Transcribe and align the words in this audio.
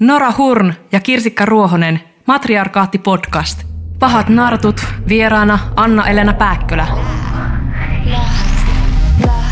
Nora 0.00 0.32
Hurn 0.38 0.74
ja 0.92 1.00
Kirsikka 1.00 1.44
Ruohonen, 1.44 2.00
Matriarkaatti 2.26 2.98
podcast. 2.98 3.62
Pahat 3.98 4.28
nartut, 4.28 4.86
vieraana 5.08 5.58
Anna-Elena 5.76 6.32
Pääkkölä. 6.32 6.86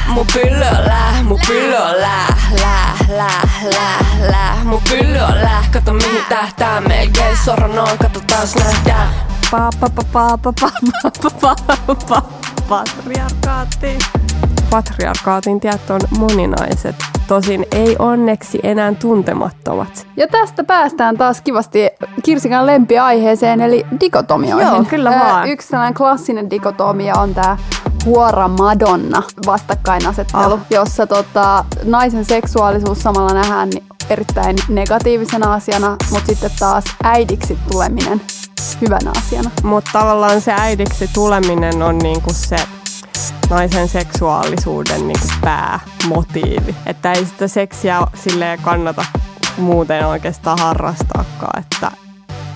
Mun 0.08 0.26
pylly 0.32 0.64
on 0.78 0.86
lää, 0.86 1.22
mun 1.22 1.40
pylly 1.46 1.76
on 1.76 2.00
lää, 2.00 2.26
lää, 2.60 2.94
lää, 3.08 3.40
lää, 3.74 4.04
lää. 4.30 4.56
Mun 4.64 4.82
pylly 4.90 5.18
on 5.18 5.42
lää, 5.42 5.64
kato 5.72 5.92
mihin 5.92 6.24
tähtää, 6.28 6.80
melkein 6.80 7.36
soronoon, 7.36 7.98
kato 7.98 8.20
taas 8.27 8.54
nähdään. 8.56 9.09
Pa 9.50 9.70
pa 9.80 9.90
pa 9.90 10.02
pa 10.12 10.38
pa 10.38 10.52
pa 10.61 10.70
pa 11.22 11.30
pa 11.40 11.77
pa 11.86 11.95
pa 12.09 12.22
patriarkaatti. 12.68 13.98
Patriarkaatin 14.73 15.61
tiet 15.61 15.91
on 15.91 16.00
moninaiset, 16.18 16.96
tosin 17.29 17.66
ei 17.73 17.96
onneksi 17.98 18.61
enää 18.62 18.95
tuntemattomat. 18.95 20.06
Ja 20.16 20.29
tästä 20.29 20.64
päästään 20.64 21.18
taas 21.18 21.41
kivasti 21.41 21.91
Kirsikan 22.25 22.66
lempiaiheeseen, 22.66 23.60
eli 23.60 23.87
dikotomioihin. 24.01 24.69
Joo, 24.74 24.84
kyllä 24.84 25.10
vaan. 25.10 25.48
Yksi 25.48 25.69
tällainen 25.69 25.95
klassinen 25.95 26.51
dikotomia 26.51 27.15
on 27.19 27.34
tämä 27.34 27.56
huora 28.05 28.48
Madonna 28.48 29.23
vastakkainasettelu, 29.46 30.55
Ah. 30.55 30.66
jossa 30.70 31.07
tota, 31.07 31.65
naisen 31.84 32.24
seksuaalisuus 32.24 33.02
samalla 33.02 33.32
nähdään 33.34 33.70
erittäin 34.10 34.57
negatiivisena 34.68 35.52
asiana, 35.54 35.96
mutta 36.10 36.27
sitten 36.27 36.51
taas 36.59 36.84
äidiksi 37.04 37.59
tuleminen 37.70 38.20
hyvänä 38.80 39.10
asiana. 39.18 39.51
Mutta 39.62 39.91
tavallaan 39.93 40.41
se 40.41 40.52
äidiksi 40.59 41.10
tuleminen 41.15 41.82
on 41.82 41.98
niinku 41.98 42.30
se 42.32 42.57
naisen 43.52 43.88
seksuaalisuuden 43.88 45.09
niinku 45.09 45.27
päämotiivi. 45.41 46.74
Että 46.87 47.12
ei 47.12 47.24
sitä 47.24 47.48
seksiä 47.48 48.01
silleen 48.15 48.59
kannata 48.62 49.05
muuten 49.59 50.06
oikeastaan 50.06 50.59
harrastaakaan. 50.59 51.59
Että 51.59 51.91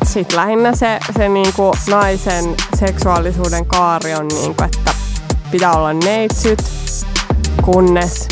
sit 0.04 0.32
lähinnä 0.32 0.76
se, 0.76 0.98
se 1.18 1.28
niinku 1.28 1.72
naisen 1.90 2.54
seksuaalisuuden 2.78 3.66
kaari 3.66 4.14
on 4.14 4.28
niinku, 4.28 4.64
että 4.64 4.94
pitää 5.50 5.72
olla 5.72 5.92
neitsyt, 5.92 6.64
kunnes 7.62 8.28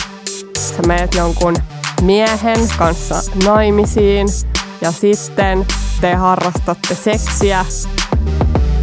sä 0.58 0.82
meet 0.86 1.14
jonkun 1.14 1.56
miehen 2.02 2.68
kanssa 2.78 3.22
naimisiin 3.44 4.26
ja 4.80 4.92
sitten 4.92 5.66
te 6.00 6.14
harrastatte 6.14 6.94
seksiä 6.94 7.64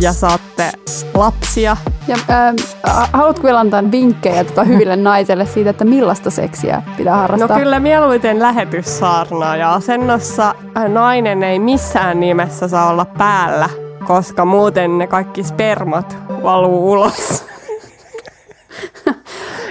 ja 0.02 0.14
saatte 0.14 0.72
lapsia. 1.14 1.78
Ja 2.08 2.16
äh, 2.30 3.10
haluatko 3.14 3.44
vielä 3.44 3.60
antaa 3.60 3.92
vinkkejä 3.92 4.44
tota 4.44 4.64
hyville 4.64 4.96
naiselle 5.12 5.46
siitä, 5.46 5.70
että 5.70 5.86
millaista 5.86 6.30
seksiä 6.30 6.82
pitää 6.98 7.14
No 7.16 7.22
harrastaa? 7.22 7.58
kyllä 7.60 7.80
mieluiten 7.80 8.40
lähetyssaarnaa 8.40 9.58
ja 9.58 9.74
asennossa 9.74 10.56
nainen 10.88 11.44
ei 11.44 11.60
missään 11.60 12.20
nimessä 12.20 12.68
saa 12.68 12.90
olla 12.90 13.06
päällä, 13.06 13.70
koska 14.08 14.46
muuten 14.46 14.98
ne 14.98 15.08
kaikki 15.08 15.44
spermat 15.44 16.18
valuu 16.44 16.92
ulos. 16.92 17.46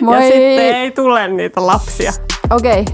Voi... 0.07 0.17
Ja 0.17 0.23
sitten 0.23 0.77
ei 0.77 0.91
tule 0.91 1.29
niitä 1.29 1.67
lapsia. 1.67 2.13
Okei. 2.51 2.85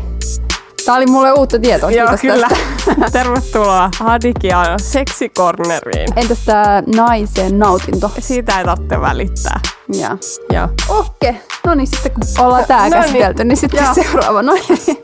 Tämä 0.87 0.97
oli 0.97 1.07
mulle 1.07 1.33
uutta 1.33 1.59
tietoa. 1.59 1.91
Joo, 1.91 2.09
kyllä. 2.21 2.49
tästä. 2.49 2.66
Tervetuloa 3.13 3.91
Hadikia 4.01 4.79
seksikorneriin. 4.79 6.09
Entäs 6.17 6.39
tämä 6.45 6.83
naisen 6.97 7.59
nautinto? 7.59 8.11
Siitä 8.19 8.59
ei 8.59 8.65
tarvitse 8.65 9.01
välittää. 9.01 9.61
Ja. 9.93 10.19
Joo. 10.53 10.69
Okei. 10.89 11.37
No 11.67 11.75
niin, 11.75 11.87
sitten 11.87 12.13
kun 12.13 12.23
ollaan 12.45 12.65
tää 12.65 12.79
No 12.79 12.85
niin. 12.91 13.03
käsitelty, 13.03 13.45
niin 13.45 13.57
sitten 13.57 13.85
Joo. 13.85 13.95
seuraava. 13.95 14.43
No 14.43 14.53
niin. 14.53 14.97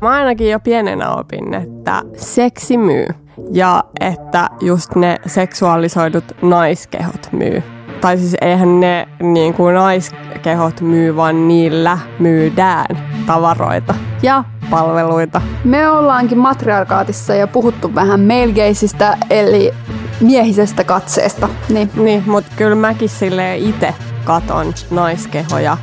Mä 0.00 0.10
ainakin 0.10 0.50
jo 0.50 0.60
pienenä 0.60 1.14
opin, 1.14 1.54
että 1.54 2.02
seksi 2.16 2.78
myy. 2.78 3.06
Ja 3.52 3.84
että 4.00 4.50
just 4.60 4.94
ne 4.94 5.16
seksuaalisoidut 5.26 6.24
naiskehot 6.42 7.28
myy. 7.32 7.62
Tai 8.06 8.18
siis 8.18 8.36
eihän 8.40 8.80
ne 8.80 9.08
niin 9.22 9.54
kuin 9.54 9.74
naiskehot 9.74 10.80
myy, 10.80 11.16
vaan 11.16 11.48
niillä 11.48 11.98
myydään 12.18 12.86
tavaroita 13.26 13.94
ja 14.22 14.44
palveluita. 14.70 15.40
Me 15.64 15.90
ollaankin 15.90 16.38
matriarkaatissa 16.38 17.34
jo 17.34 17.46
puhuttu 17.46 17.94
vähän 17.94 18.20
malegazeista, 18.20 19.16
eli 19.30 19.74
miehisestä 20.20 20.84
katseesta. 20.84 21.48
Niin. 21.68 21.90
Niin, 21.96 22.22
mutta 22.26 22.52
kyllä 22.56 22.74
mäkin 22.74 23.08
silleen 23.08 23.58
itse 23.58 23.94
katon 24.24 24.74
naiskehoja 24.90 25.76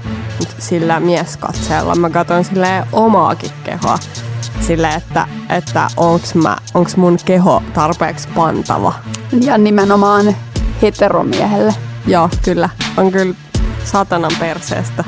sillä 0.59 0.99
mieskatseella. 0.99 1.95
Mä 1.95 2.09
katon 2.09 2.43
silleen 2.43 2.85
omaakin 2.91 3.51
kehoa. 3.63 3.97
Silleen, 4.59 4.95
että, 4.97 5.27
että 5.49 5.87
onks, 5.97 6.35
mä, 6.35 6.57
onks 6.73 6.97
mun 6.97 7.17
keho 7.25 7.63
tarpeeksi 7.73 8.27
pantava. 8.35 8.93
Ja 9.41 9.57
nimenomaan 9.57 10.35
heteromiehelle. 10.81 11.73
Joo, 12.07 12.29
kyllä. 12.45 12.69
On 12.97 13.11
kyllä 13.11 13.35
satanan 13.83 14.31
perseestä. 14.39 15.03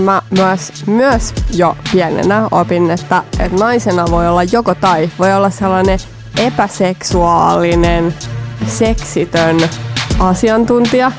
Mä 0.00 0.22
myös, 0.30 0.86
myös 0.86 1.34
jo 1.54 1.76
pienenä 1.92 2.48
opin, 2.50 2.90
että, 2.90 3.22
että 3.38 3.58
naisena 3.58 4.04
voi 4.10 4.28
olla 4.28 4.42
joko 4.42 4.74
tai. 4.74 5.10
Voi 5.18 5.34
olla 5.34 5.50
sellainen 5.50 5.98
epäseksuaalinen, 6.38 8.14
seksitön 8.66 9.56
asiantuntija. 10.18 11.12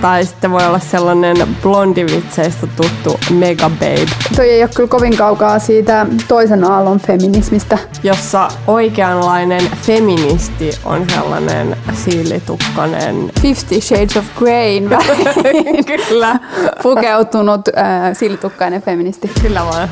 Tai 0.00 0.24
sitten 0.24 0.50
voi 0.50 0.66
olla 0.66 0.78
sellainen 0.78 1.36
blondivitseistä 1.62 2.66
tuttu 2.66 3.20
mega 3.30 3.70
babe, 3.70 4.06
Toi 4.36 4.50
ei 4.50 4.62
ole 4.62 4.70
kyllä 4.74 4.88
kovin 4.88 5.16
kaukaa 5.16 5.58
siitä 5.58 6.06
toisen 6.28 6.64
aallon 6.64 7.00
feminismistä. 7.00 7.78
jossa 8.02 8.48
oikeanlainen 8.66 9.62
feministi 9.82 10.70
on 10.84 11.06
sellainen 11.14 11.76
siilitukkainen 11.92 13.30
Fifty 13.42 13.80
Shades 13.80 14.16
of 14.16 14.24
Greyn 14.38 14.90
väliin 14.90 15.84
Kyllä. 16.08 16.38
pukeutunut 16.82 17.68
äh, 17.68 17.84
silitukkainen 18.12 18.82
feministi. 18.82 19.30
Kyllä 19.42 19.64
vaan. 19.64 19.88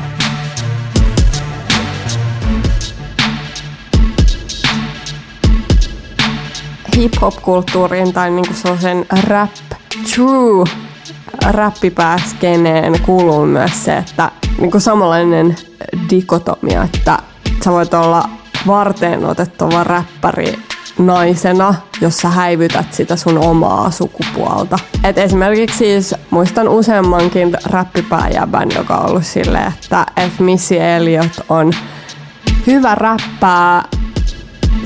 Hip-hop-kulttuuriin 6.96 8.12
tai 8.12 8.30
niinku 8.30 8.54
sellaisen 8.54 9.06
rap, 9.28 9.50
true 10.14 10.64
räppipääskeneen 11.50 13.00
kuuluu 13.00 13.46
myös 13.46 13.84
se, 13.84 13.96
että 13.96 14.30
niinku 14.58 14.80
samanlainen 14.80 15.56
dikotomia, 16.10 16.82
että 16.82 17.18
sä 17.64 17.72
voit 17.72 17.94
olla 17.94 18.28
varteen 18.66 19.24
otettava 19.24 19.84
räppäri 19.84 20.58
naisena, 20.98 21.74
jos 22.00 22.16
sä 22.16 22.28
häivytät 22.28 22.92
sitä 22.92 23.16
sun 23.16 23.38
omaa 23.38 23.90
sukupuolta. 23.90 24.78
Et 25.04 25.18
esimerkiksi 25.18 25.78
siis 25.78 26.14
muistan 26.30 26.68
useammankin 26.68 27.56
räppipääjäbän, 27.64 28.68
joka 28.76 28.96
on 28.96 29.10
ollut 29.10 29.26
silleen, 29.26 29.72
että 29.72 30.06
et 30.16 30.38
Missy 30.38 30.78
Elliot 30.80 31.40
on 31.48 31.72
hyvä 32.66 32.94
räppää 32.94 33.84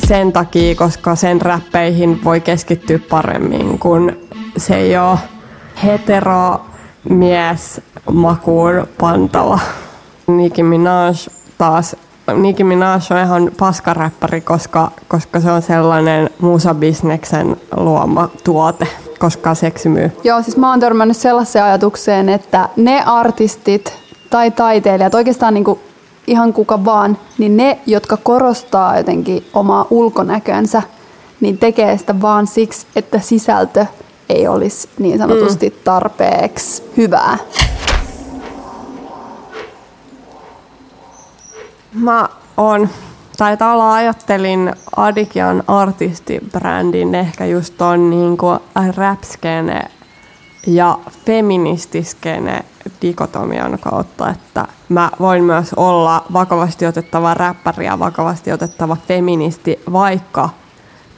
sen 0.06 0.32
takia, 0.32 0.74
koska 0.74 1.16
sen 1.16 1.40
räppeihin 1.40 2.24
voi 2.24 2.40
keskittyä 2.40 2.98
paremmin, 2.98 3.78
kun 3.78 4.25
se 4.56 4.76
ei 4.76 4.98
ole 4.98 5.18
hetero 5.84 6.60
mies 7.08 7.80
makuun 8.12 8.86
pantava. 9.00 9.58
Nicki 10.26 10.62
Minaj 10.62 11.14
taas 11.58 11.96
Nicki 12.34 12.64
Minaj 12.64 13.00
on 13.10 13.18
ihan 13.18 13.50
paskaräppäri, 13.58 14.40
koska, 14.40 14.90
koska 15.08 15.40
se 15.40 15.50
on 15.50 15.62
sellainen 15.62 16.30
musabisneksen 16.40 17.56
luoma 17.76 18.28
tuote, 18.44 18.86
koska 19.18 19.54
seksi 19.54 19.88
myy. 19.88 20.12
Joo, 20.24 20.42
siis 20.42 20.56
mä 20.56 20.70
oon 20.70 20.80
törmännyt 20.80 21.16
sellaiseen 21.16 21.64
ajatukseen, 21.64 22.28
että 22.28 22.68
ne 22.76 23.02
artistit 23.06 23.92
tai 24.30 24.50
taiteilijat, 24.50 25.14
oikeastaan 25.14 25.54
niinku 25.54 25.80
ihan 26.26 26.52
kuka 26.52 26.84
vaan, 26.84 27.18
niin 27.38 27.56
ne, 27.56 27.78
jotka 27.86 28.16
korostaa 28.16 28.96
jotenkin 28.96 29.46
omaa 29.54 29.86
ulkonäkönsä, 29.90 30.82
niin 31.40 31.58
tekee 31.58 31.98
sitä 31.98 32.20
vaan 32.20 32.46
siksi, 32.46 32.86
että 32.96 33.18
sisältö 33.18 33.86
ei 34.28 34.48
olisi 34.48 34.88
niin 34.98 35.18
sanotusti 35.18 35.80
tarpeeksi 35.84 36.82
hyvää. 36.96 37.38
Mä 41.94 42.28
oon, 42.56 42.88
tai 43.36 43.56
tavallaan 43.56 43.96
ajattelin 43.96 44.72
Adikian 44.96 45.62
artistibrändin 45.66 47.14
ehkä 47.14 47.46
just 47.46 47.74
ton 47.78 48.10
niinku 48.10 48.46
rap-skene 48.96 49.90
ja 50.66 50.98
feministiskene 51.26 52.64
dikotomian 53.02 53.78
kautta, 53.80 54.30
että 54.30 54.66
mä 54.88 55.10
voin 55.20 55.44
myös 55.44 55.74
olla 55.74 56.24
vakavasti 56.32 56.86
otettava 56.86 57.34
räppäri 57.34 57.84
ja 57.84 57.98
vakavasti 57.98 58.52
otettava 58.52 58.96
feministi, 59.08 59.80
vaikka 59.92 60.48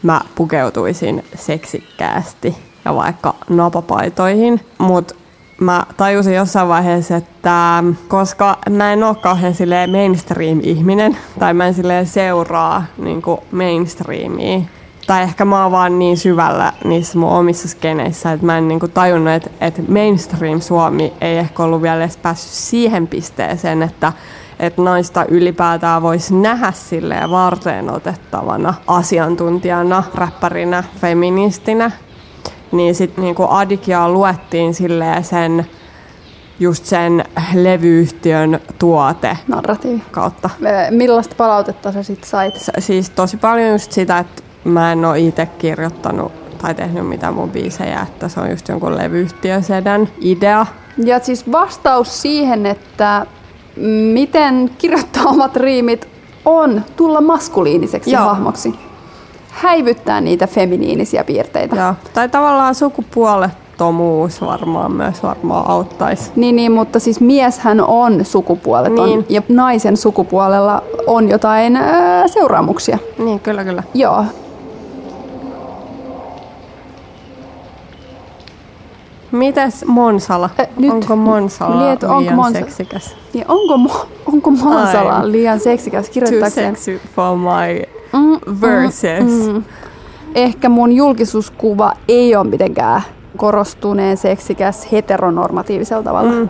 mä 0.02 0.20
pukeutuisin 0.34 1.24
seksikkäästi. 1.34 2.67
Ja 2.84 2.94
vaikka 2.94 3.34
napapaitoihin. 3.48 4.60
Mutta 4.78 5.14
mä 5.60 5.86
tajusin 5.96 6.34
jossain 6.34 6.68
vaiheessa, 6.68 7.16
että 7.16 7.84
koska 8.08 8.58
mä 8.70 8.92
en 8.92 9.04
ole 9.04 9.14
kauhean 9.14 9.54
mainstream-ihminen, 9.90 11.16
tai 11.38 11.54
mä 11.54 11.66
en 11.66 12.06
seuraa 12.06 12.84
niin 12.98 13.22
mainstreamia, 13.52 14.60
tai 15.06 15.22
ehkä 15.22 15.44
mä 15.44 15.62
oon 15.62 15.72
vaan 15.72 15.98
niin 15.98 16.16
syvällä 16.16 16.72
niissä 16.84 17.18
mun 17.18 17.30
omissa 17.30 17.68
skeneissä, 17.68 18.32
että 18.32 18.46
mä 18.46 18.58
en 18.58 18.68
niinku 18.68 18.88
tajunnut, 18.88 19.32
että, 19.32 19.50
että 19.60 19.82
mainstream 19.88 20.60
Suomi 20.60 21.12
ei 21.20 21.38
ehkä 21.38 21.62
ollut 21.62 21.82
vielä 21.82 22.04
edes 22.04 22.16
päässyt 22.16 22.52
siihen 22.52 23.06
pisteeseen, 23.06 23.82
että, 23.82 24.12
että 24.60 24.82
naista 24.82 25.24
ylipäätään 25.28 26.02
voisi 26.02 26.34
nähdä 26.34 26.72
silleen 26.72 27.30
varteen 27.30 27.90
otettavana 27.90 28.74
asiantuntijana, 28.86 30.02
räppärinä, 30.14 30.84
feministinä. 31.00 31.90
Niin 32.72 32.94
sitten 32.94 33.24
niinku 33.24 33.46
Adikia 33.48 34.08
luettiin 34.08 34.74
silleen 34.74 35.24
sen 35.24 35.66
just 36.60 36.84
sen 36.84 37.24
levyyhtiön 37.54 38.60
tuote 38.78 39.38
Narratiivi. 39.48 40.02
kautta. 40.10 40.50
Millaista 40.90 41.34
palautetta 41.38 41.92
sä 41.92 42.02
sit 42.02 42.24
sait? 42.24 42.54
Siis 42.78 43.10
tosi 43.10 43.36
paljon 43.36 43.72
just 43.72 43.92
sitä, 43.92 44.18
että 44.18 44.42
mä 44.64 44.92
en 44.92 45.04
ole 45.04 45.18
itse 45.18 45.46
kirjoittanut 45.46 46.32
tai 46.58 46.74
tehnyt 46.74 47.08
mitään 47.08 47.34
mun 47.34 47.50
biisejä, 47.50 48.00
että 48.00 48.28
se 48.28 48.40
on 48.40 48.50
just 48.50 48.68
jonkun 48.68 48.96
levyyhtiösedän 48.96 50.08
idea. 50.20 50.66
Ja 51.04 51.18
siis 51.18 51.52
vastaus 51.52 52.22
siihen, 52.22 52.66
että 52.66 53.26
miten 54.12 54.70
kirjoittaa 54.78 55.24
omat 55.24 55.56
riimit 55.56 56.08
on 56.44 56.84
tulla 56.96 57.20
maskuliiniseksi 57.20 58.10
Joo. 58.10 58.22
hahmoksi. 58.24 58.74
Häivyttää 59.50 60.20
niitä 60.20 60.46
feminiinisiä 60.46 61.24
piirteitä. 61.24 61.76
Joo. 61.76 61.94
Tai 62.14 62.28
tavallaan 62.28 62.74
sukupuolettomuus 62.74 64.40
varmaan 64.40 64.92
myös 64.92 65.22
varmaan 65.22 65.70
auttaisi. 65.70 66.30
Niin, 66.36 66.56
niin, 66.56 66.72
mutta 66.72 66.98
siis 66.98 67.20
mieshän 67.20 67.80
on 67.80 68.24
sukupuoleton 68.24 69.08
niin. 69.08 69.26
ja 69.28 69.42
naisen 69.48 69.96
sukupuolella 69.96 70.82
on 71.06 71.28
jotain 71.28 71.76
ää, 71.76 72.28
seuraamuksia. 72.28 72.98
Niin, 73.18 73.40
kyllä, 73.40 73.64
kyllä. 73.64 73.82
Joo. 73.94 74.24
Mites 79.32 79.84
Monsala? 79.84 80.50
Äh, 80.60 80.68
nyt, 80.76 80.92
onko 80.92 81.16
Monsala 81.16 81.86
liet, 81.86 82.02
liian 82.02 82.16
onko 82.16 82.32
Monsa, 82.32 82.58
seksikäs? 82.58 83.16
Niin, 83.34 83.44
onko, 83.48 84.06
onko 84.26 84.50
Monsala 84.50 85.32
liian 85.32 85.60
seksikäs? 85.60 86.10
Too 86.10 86.50
sexy 86.50 87.00
for 87.16 87.36
my 87.36 87.97
mm, 88.18 88.60
verses. 88.60 89.46
Mm, 89.46 89.52
mm. 89.52 89.64
Ehkä 90.34 90.68
mun 90.68 90.92
julkisuuskuva 90.92 91.92
ei 92.08 92.36
ole 92.36 92.46
mitenkään 92.46 93.02
korostuneen 93.36 94.16
seksikäs 94.16 94.92
heteronormatiivisella 94.92 96.02
tavalla. 96.02 96.32
Mm. 96.32 96.48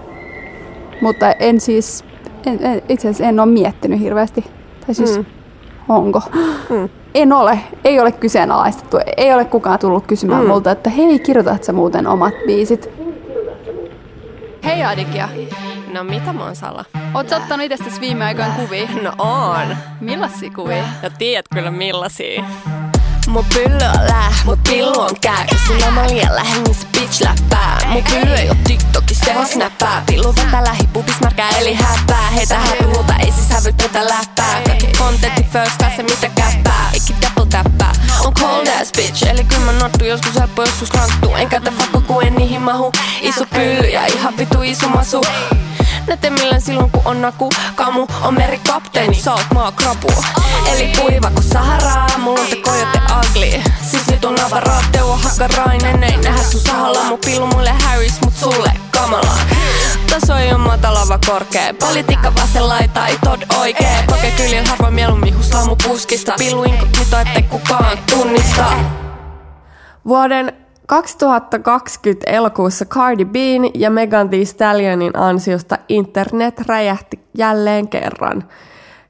Mutta 1.00 1.32
en 1.32 1.60
siis, 1.60 2.04
en, 2.46 2.58
en, 2.62 2.82
itse 2.88 3.08
asiassa 3.08 3.24
en 3.24 3.40
ole 3.40 3.52
miettinyt 3.52 4.00
hirveästi. 4.00 4.44
Tai 4.86 4.94
siis, 4.94 5.18
mm. 5.18 5.24
onko? 5.88 6.22
Mm. 6.70 6.88
En 7.14 7.32
ole, 7.32 7.58
ei 7.84 8.00
ole 8.00 8.12
kyseenalaistettu. 8.12 8.98
Ei 9.16 9.34
ole 9.34 9.44
kukaan 9.44 9.78
tullut 9.78 10.06
kysymään 10.06 10.42
mm. 10.42 10.48
multa, 10.48 10.70
että 10.70 10.90
hei, 10.90 11.18
kirjoitat 11.18 11.64
sä 11.64 11.72
muuten 11.72 12.06
omat 12.06 12.34
biisit? 12.46 12.90
Hei 14.64 14.84
Adikia. 14.84 15.28
No 15.93 16.05
mitä 16.05 16.32
Monsalla? 16.32 16.85
Oot 17.14 17.32
ottanut 17.32 17.67
itsestäsi 17.67 18.00
viime 18.00 18.25
aikoina 18.25 18.55
kuvia? 18.55 18.88
No 19.02 19.12
on. 19.19 19.76
Millaisia 20.00 20.50
kuvia? 20.50 20.85
No 21.02 21.11
tiedät 21.19 21.46
kyllä 21.55 21.70
millaisia. 21.70 22.44
Mun 23.29 23.44
pylly 23.55 23.85
on 23.94 24.06
läh, 24.08 24.44
mut 24.44 24.58
pillu 24.69 25.00
on 25.00 25.11
kääkä 25.20 25.56
Sillä 25.67 25.90
mä 25.90 26.06
liian 26.06 26.35
lähennissä 26.35 26.88
bitch 26.93 27.23
läppää 27.23 27.79
Mun 27.88 28.02
pylly 28.02 28.35
ei 28.35 28.49
oo 28.49 28.56
TikTokissa, 28.64 29.25
se 29.25 29.38
on 29.38 29.46
snappää 29.46 30.02
Pillu 30.06 30.32
tätä 30.32 30.64
lähi, 30.64 30.88
pupis 30.93 31.20
märkää 31.20 31.50
eli 31.50 31.75
häppää 31.75 32.31
Heitä 32.31 32.58
häpy, 32.58 32.87
mutta 32.87 33.14
ei 33.20 33.32
siis 33.32 33.50
hävy 33.50 33.73
tätä 33.73 34.05
läppää 34.05 34.62
Kaikki 34.67 34.87
kontentti 34.99 35.46
first 35.52 35.79
class, 35.79 35.96
mitä 35.96 36.29
käppää 36.35 36.90
Ikki 36.94 37.14
double 37.23 37.46
täppää 37.50 37.93
On 38.25 38.35
cold 38.35 38.67
ass 38.81 38.93
bitch, 38.96 39.26
eli 39.31 39.44
kyllä 39.44 39.64
mä 39.64 39.73
nottu 39.73 40.05
Joskus 40.05 40.35
helppo, 40.35 40.62
joskus 40.62 40.90
kranttu 40.90 41.35
En 41.35 41.49
käytä 41.49 41.70
fakko, 41.70 42.00
kun 42.00 42.25
en 42.25 42.35
niihin 42.35 42.62
mahu 42.62 42.93
Iso 43.20 43.46
pylly 43.55 43.88
ja 43.88 44.06
ihan 44.06 44.37
vitu 44.37 44.62
iso 44.62 44.88
masu 44.88 45.20
Näette 46.08 46.31
millään 46.31 46.60
silloin 46.60 46.90
kun 46.90 47.02
on 47.05 47.22
naku. 47.22 47.50
Kamu 47.75 48.06
on 48.22 48.34
merikapteeni, 48.34 49.14
sä 49.14 49.32
oot 49.32 49.46
maa 49.55 49.72
krapu. 49.72 50.08
Eli 50.72 50.93
kuiva 51.00 51.31
kun 51.31 51.43
Saharaa, 51.43 52.06
mulla 52.19 52.40
on 52.40 52.46
te 52.46 52.56
kojote 52.56 53.00
ugly. 53.19 53.62
Siis 53.90 54.06
nyt 54.06 54.25
on 54.25 54.40
avaraa, 54.40 54.82
Teo 54.93 55.16
Hakarainen 55.22 56.02
Ei 56.02 56.16
nähdä 56.16 56.43
sun 56.43 56.60
sahalla, 56.60 57.05
mun 57.05 57.19
pillu 57.25 57.46
mulle 57.46 57.70
Harris 57.70 58.20
Mut 58.25 58.37
sulle 58.37 58.72
kamala. 58.90 59.38
Taso 60.10 60.37
ei 60.37 60.52
oo 60.52 60.58
matalava 60.58 61.19
korkea. 61.26 61.75
Politiikka 61.75 62.32
vasen 62.34 62.69
laita, 62.69 63.06
ei 63.06 63.19
tod 63.25 63.43
oikee. 63.58 64.04
Poke 64.06 64.31
kyljel 64.37 64.66
harva 64.66 64.90
mieluummin 64.90 65.38
huslaa 65.38 65.66
mun 65.66 65.76
puskista. 65.82 66.34
Pillu 66.38 66.64
inkognito, 66.64 67.19
ettei 67.19 67.43
kukaan 67.43 67.99
tunnista. 68.11 68.64
Vuoden 70.06 70.52
2020 70.88 72.31
elokuussa 72.31 72.85
Cardi 72.85 73.25
B 73.25 73.37
ja 73.75 73.90
Megan 73.90 74.29
Thee 74.29 74.44
Stallionin 74.44 75.19
ansiosta 75.19 75.79
internet 75.88 76.61
räjähti 76.67 77.20
jälleen 77.38 77.88
kerran. 77.88 78.44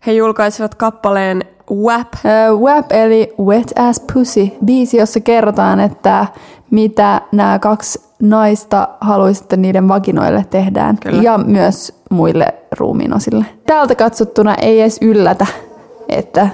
He 0.07 0.13
julkaisivat 0.13 0.75
kappaleen 0.75 1.45
WAP. 1.71 2.09
Uh, 2.15 2.61
WAP 2.61 2.93
eli 2.93 3.35
Wet 3.41 3.73
Ass 3.79 4.03
Pussy, 4.13 4.49
biisi, 4.65 4.97
jossa 4.97 5.21
kerrotaan, 5.21 5.81
että 5.81 6.27
mitä 6.71 7.21
nämä 7.33 7.59
kaksi 7.59 8.01
naista 8.23 8.89
haluaisitte 9.01 9.57
niiden 9.57 9.89
vaginoille 9.89 10.47
tehdään. 10.51 10.99
Kyllä. 11.03 11.23
Ja 11.23 11.39
myös 11.39 12.03
muille 12.11 12.55
ruumiinosille. 12.79 13.45
Täältä 13.67 13.95
katsottuna 13.95 14.55
ei 14.55 14.81
edes 14.81 14.99
yllätä, 15.03 15.47
että 16.09 16.49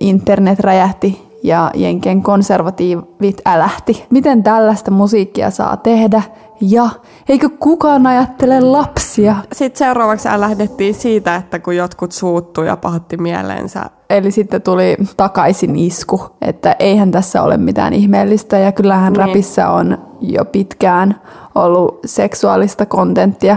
internet 0.00 0.60
räjähti 0.60 1.31
ja 1.42 1.70
Jenken 1.74 2.22
konservatiivit 2.22 3.40
älähti. 3.44 4.06
Miten 4.10 4.42
tällaista 4.42 4.90
musiikkia 4.90 5.50
saa 5.50 5.76
tehdä 5.76 6.22
ja 6.60 6.88
eikö 7.28 7.48
kukaan 7.58 8.06
ajattele 8.06 8.60
lapsia? 8.60 9.36
Sitten 9.52 9.78
seuraavaksi 9.78 10.28
lähdettiin 10.36 10.94
siitä, 10.94 11.36
että 11.36 11.58
kun 11.58 11.76
jotkut 11.76 12.12
suuttu 12.12 12.62
ja 12.62 12.76
pahotti 12.76 13.16
mieleensä. 13.16 13.82
Eli 14.10 14.30
sitten 14.30 14.62
tuli 14.62 14.96
takaisin 15.16 15.76
isku, 15.76 16.20
että 16.42 16.76
eihän 16.78 17.10
tässä 17.10 17.42
ole 17.42 17.56
mitään 17.56 17.92
ihmeellistä 17.92 18.58
ja 18.58 18.72
kyllähän 18.72 19.12
niin. 19.12 19.20
rapissa 19.20 19.68
on 19.68 19.98
jo 20.20 20.44
pitkään 20.44 21.20
ollut 21.54 22.00
seksuaalista 22.04 22.86
kontenttia, 22.86 23.56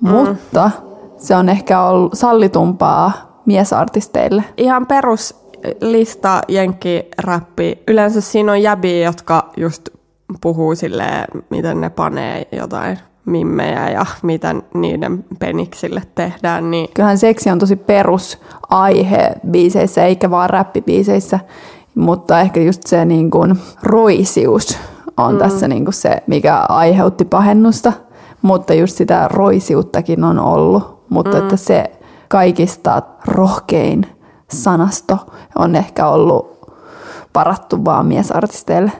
mm. 0.00 0.10
mutta 0.10 0.70
se 1.16 1.36
on 1.36 1.48
ehkä 1.48 1.82
ollut 1.82 2.12
sallitumpaa 2.14 3.12
miesartisteille. 3.46 4.44
Ihan 4.56 4.86
perus 4.86 5.45
lista 5.80 6.40
rappi. 7.18 7.78
Yleensä 7.88 8.20
siinä 8.20 8.52
on 8.52 8.62
jäbiä, 8.62 9.04
jotka 9.04 9.50
just 9.56 9.88
puhuu 10.40 10.74
silleen, 10.74 11.24
miten 11.50 11.80
ne 11.80 11.90
panee 11.90 12.48
jotain 12.52 12.98
mimmejä 13.24 13.90
ja 13.90 14.06
mitä 14.22 14.54
niiden 14.74 15.24
peniksille 15.38 16.02
tehdään. 16.14 16.70
Niin... 16.70 16.88
Kyllähän 16.94 17.18
seksi 17.18 17.50
on 17.50 17.58
tosi 17.58 17.76
perusaihe 17.76 19.32
biiseissä, 19.50 20.04
eikä 20.04 20.30
vaan 20.30 20.50
räppibiiseissä, 20.50 21.40
mutta 21.94 22.40
ehkä 22.40 22.60
just 22.60 22.82
se 22.86 23.04
niin 23.04 23.30
kuin 23.30 23.58
roisius 23.82 24.78
on 25.16 25.32
mm. 25.32 25.38
tässä 25.38 25.68
niin 25.68 25.84
kuin 25.84 25.94
se, 25.94 26.22
mikä 26.26 26.56
aiheutti 26.56 27.24
pahennusta, 27.24 27.92
mutta 28.42 28.74
just 28.74 28.96
sitä 28.96 29.28
roisiuttakin 29.32 30.24
on 30.24 30.38
ollut, 30.38 31.04
mutta 31.08 31.36
mm. 31.36 31.42
että 31.42 31.56
se 31.56 31.90
kaikista 32.28 33.02
rohkein 33.26 34.06
sanasto 34.50 35.18
on 35.58 35.76
ehkä 35.76 36.08
ollut 36.08 36.56
parattu 37.32 37.84
vaan 37.84 38.06
miesartisteille. 38.06 38.92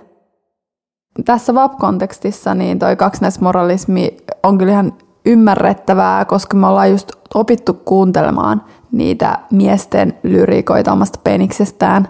Tässä 1.25 1.55
VAP-kontekstissa 1.55 2.55
niin 2.55 2.79
toi 2.79 2.97
kaksinaismoralismi 2.97 4.17
on 4.43 4.59
kyllä 4.59 4.73
ihan 4.73 4.93
ymmärrettävää, 5.27 6.25
koska 6.25 6.57
me 6.57 6.67
ollaan 6.67 6.91
just 6.91 7.13
opittu 7.35 7.75
kuuntelemaan 7.75 8.65
niitä 8.93 9.39
miesten 9.51 10.19
lyrikoita 10.23 10.93
omasta 10.93 11.21
peniksestään, 11.25 12.09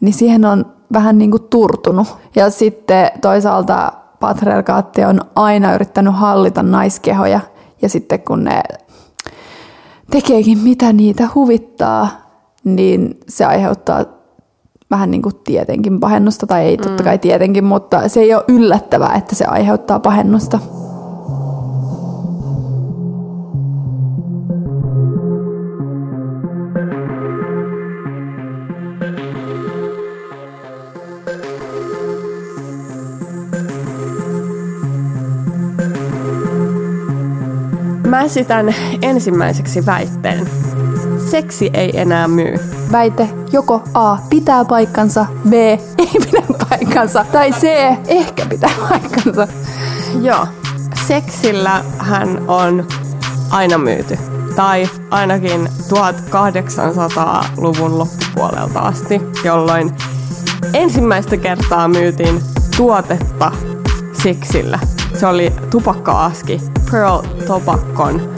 niin 0.00 0.14
siihen 0.14 0.44
on 0.44 0.66
vähän 0.92 1.18
niin 1.18 1.30
kuin 1.30 1.42
turtunut. 1.50 2.16
Ja 2.36 2.50
sitten 2.50 3.10
toisaalta 3.20 3.92
patriarkaatti 4.20 5.04
on 5.04 5.20
aina 5.34 5.74
yrittänyt 5.74 6.14
hallita 6.16 6.62
naiskehoja, 6.62 7.40
ja 7.82 7.88
sitten 7.88 8.20
kun 8.20 8.44
ne 8.44 8.62
tekeekin 10.10 10.58
mitä 10.58 10.92
niitä 10.92 11.28
huvittaa, 11.34 12.08
niin 12.64 13.20
se 13.28 13.44
aiheuttaa 13.44 14.04
vähän 14.90 15.10
niin 15.10 15.22
kuin 15.22 15.34
tietenkin 15.44 16.00
pahennusta, 16.00 16.46
tai 16.46 16.64
ei 16.64 16.76
totta 16.76 17.02
mm. 17.02 17.04
kai 17.04 17.18
tietenkin, 17.18 17.64
mutta 17.64 18.08
se 18.08 18.20
ei 18.20 18.34
ole 18.34 18.44
yllättävää, 18.48 19.14
että 19.14 19.34
se 19.34 19.44
aiheuttaa 19.44 20.00
pahennusta. 20.00 20.58
Mä 38.06 38.22
esitän 38.22 38.74
ensimmäiseksi 39.02 39.86
väitteen, 39.86 40.48
Seksi 41.30 41.70
ei 41.74 42.00
enää 42.00 42.28
myy. 42.28 42.54
Väite 42.92 43.28
joko 43.52 43.82
A 43.94 44.16
pitää 44.30 44.64
paikkansa, 44.64 45.26
B 45.48 45.52
ei 45.98 46.10
pidä 46.30 46.42
paikkansa, 46.70 47.24
tai 47.32 47.52
C 47.52 47.62
ehkä 48.06 48.46
pitää 48.46 48.70
paikkansa. 48.88 49.48
Joo. 50.22 50.46
Seksillä 51.06 51.84
hän 51.98 52.44
on 52.48 52.86
aina 53.50 53.78
myyty. 53.78 54.18
Tai 54.56 54.88
ainakin 55.10 55.66
1800-luvun 55.66 57.98
loppupuolelta 57.98 58.80
asti, 58.80 59.20
jolloin 59.44 59.94
ensimmäistä 60.74 61.36
kertaa 61.36 61.88
myytiin 61.88 62.40
tuotetta 62.76 63.52
seksillä. 64.22 64.78
Se 65.14 65.26
oli 65.26 65.52
tupakka-aski, 65.70 66.60
Pearl 66.90 67.22
Tobaccon 67.46 68.37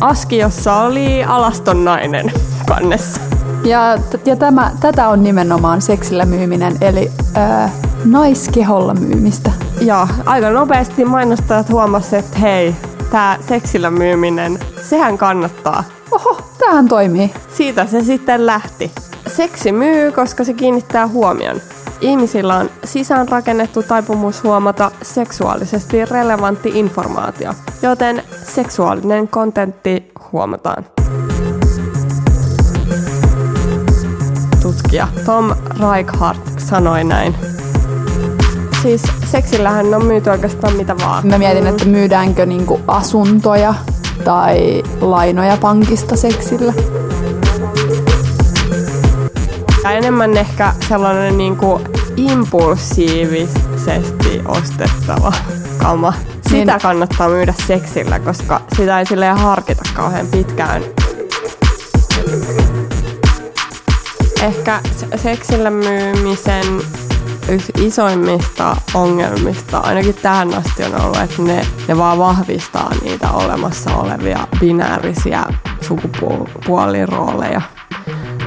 aski, 0.00 0.38
jossa 0.38 0.76
oli 0.76 1.24
alaston 1.24 1.84
nainen 1.84 2.32
kannessa. 2.68 3.20
Ja, 3.64 3.98
ja 4.24 4.36
tämä, 4.36 4.70
tätä 4.80 5.08
on 5.08 5.22
nimenomaan 5.22 5.82
seksillä 5.82 6.24
myyminen, 6.24 6.76
eli 6.80 7.10
ää, 7.34 7.70
naiskeholla 8.04 8.94
myymistä. 8.94 9.52
Ja 9.80 10.08
aika 10.26 10.50
nopeasti 10.50 11.04
mainostajat 11.04 11.70
huomasivat, 11.70 12.24
että 12.24 12.38
hei, 12.38 12.74
tämä 13.10 13.38
seksillä 13.48 13.90
myyminen, 13.90 14.58
sehän 14.82 15.18
kannattaa. 15.18 15.84
Oho, 16.10 16.40
tähän 16.58 16.88
toimii. 16.88 17.34
Siitä 17.56 17.86
se 17.86 18.02
sitten 18.02 18.46
lähti. 18.46 18.92
Seksi 19.26 19.72
myy, 19.72 20.12
koska 20.12 20.44
se 20.44 20.52
kiinnittää 20.52 21.08
huomion. 21.08 21.60
Ihmisillä 22.00 22.56
on 22.56 22.70
sisäänrakennettu 22.84 23.82
taipumus 23.82 24.42
huomata 24.42 24.90
seksuaalisesti 25.02 26.04
relevantti 26.04 26.70
informaatio, 26.74 27.54
joten 27.82 28.22
seksuaalinen 28.44 29.28
kontentti 29.28 30.12
huomataan. 30.32 30.86
Tutkija 34.62 35.08
Tom 35.24 35.54
Reichardt 35.80 36.40
sanoi 36.58 37.04
näin. 37.04 37.34
Siis 38.82 39.02
seksillähän 39.24 39.94
on 39.94 40.04
myyty 40.04 40.30
oikeastaan 40.30 40.76
mitä 40.76 40.96
vaan. 40.96 41.26
Mä 41.26 41.38
mietin, 41.38 41.66
että 41.66 41.84
myydäänkö 41.84 42.46
niinku 42.46 42.80
asuntoja 42.86 43.74
tai 44.24 44.82
lainoja 45.00 45.56
pankista 45.60 46.16
seksillä. 46.16 46.72
Ja 49.86 49.92
enemmän 49.92 50.36
ehkä 50.36 50.72
sellainen 50.88 51.38
niin 51.38 51.56
kuin 51.56 51.82
impulsiivisesti 52.16 54.42
ostettava 54.44 55.32
kama. 55.78 56.12
Sitä 56.48 56.72
niin. 56.72 56.80
kannattaa 56.82 57.28
myydä 57.28 57.54
seksillä, 57.66 58.18
koska 58.18 58.60
sitä 58.76 58.98
ei 58.98 59.06
silleen 59.06 59.36
harkita 59.36 59.82
kauhean 59.94 60.26
pitkään. 60.26 60.82
Ehkä 64.42 64.80
seksillä 65.16 65.70
myymisen 65.70 66.64
yksi 67.48 67.72
isoimmista 67.80 68.76
ongelmista, 68.94 69.78
ainakin 69.78 70.14
tähän 70.14 70.54
asti 70.54 70.84
on 70.84 71.00
ollut, 71.00 71.18
että 71.18 71.42
ne, 71.42 71.66
ne 71.88 71.98
vaan 71.98 72.18
vahvistaa 72.18 72.90
niitä 73.02 73.30
olemassa 73.30 73.96
olevia 73.96 74.46
binäärisiä 74.60 75.44
sukupuolirooleja. 75.80 77.75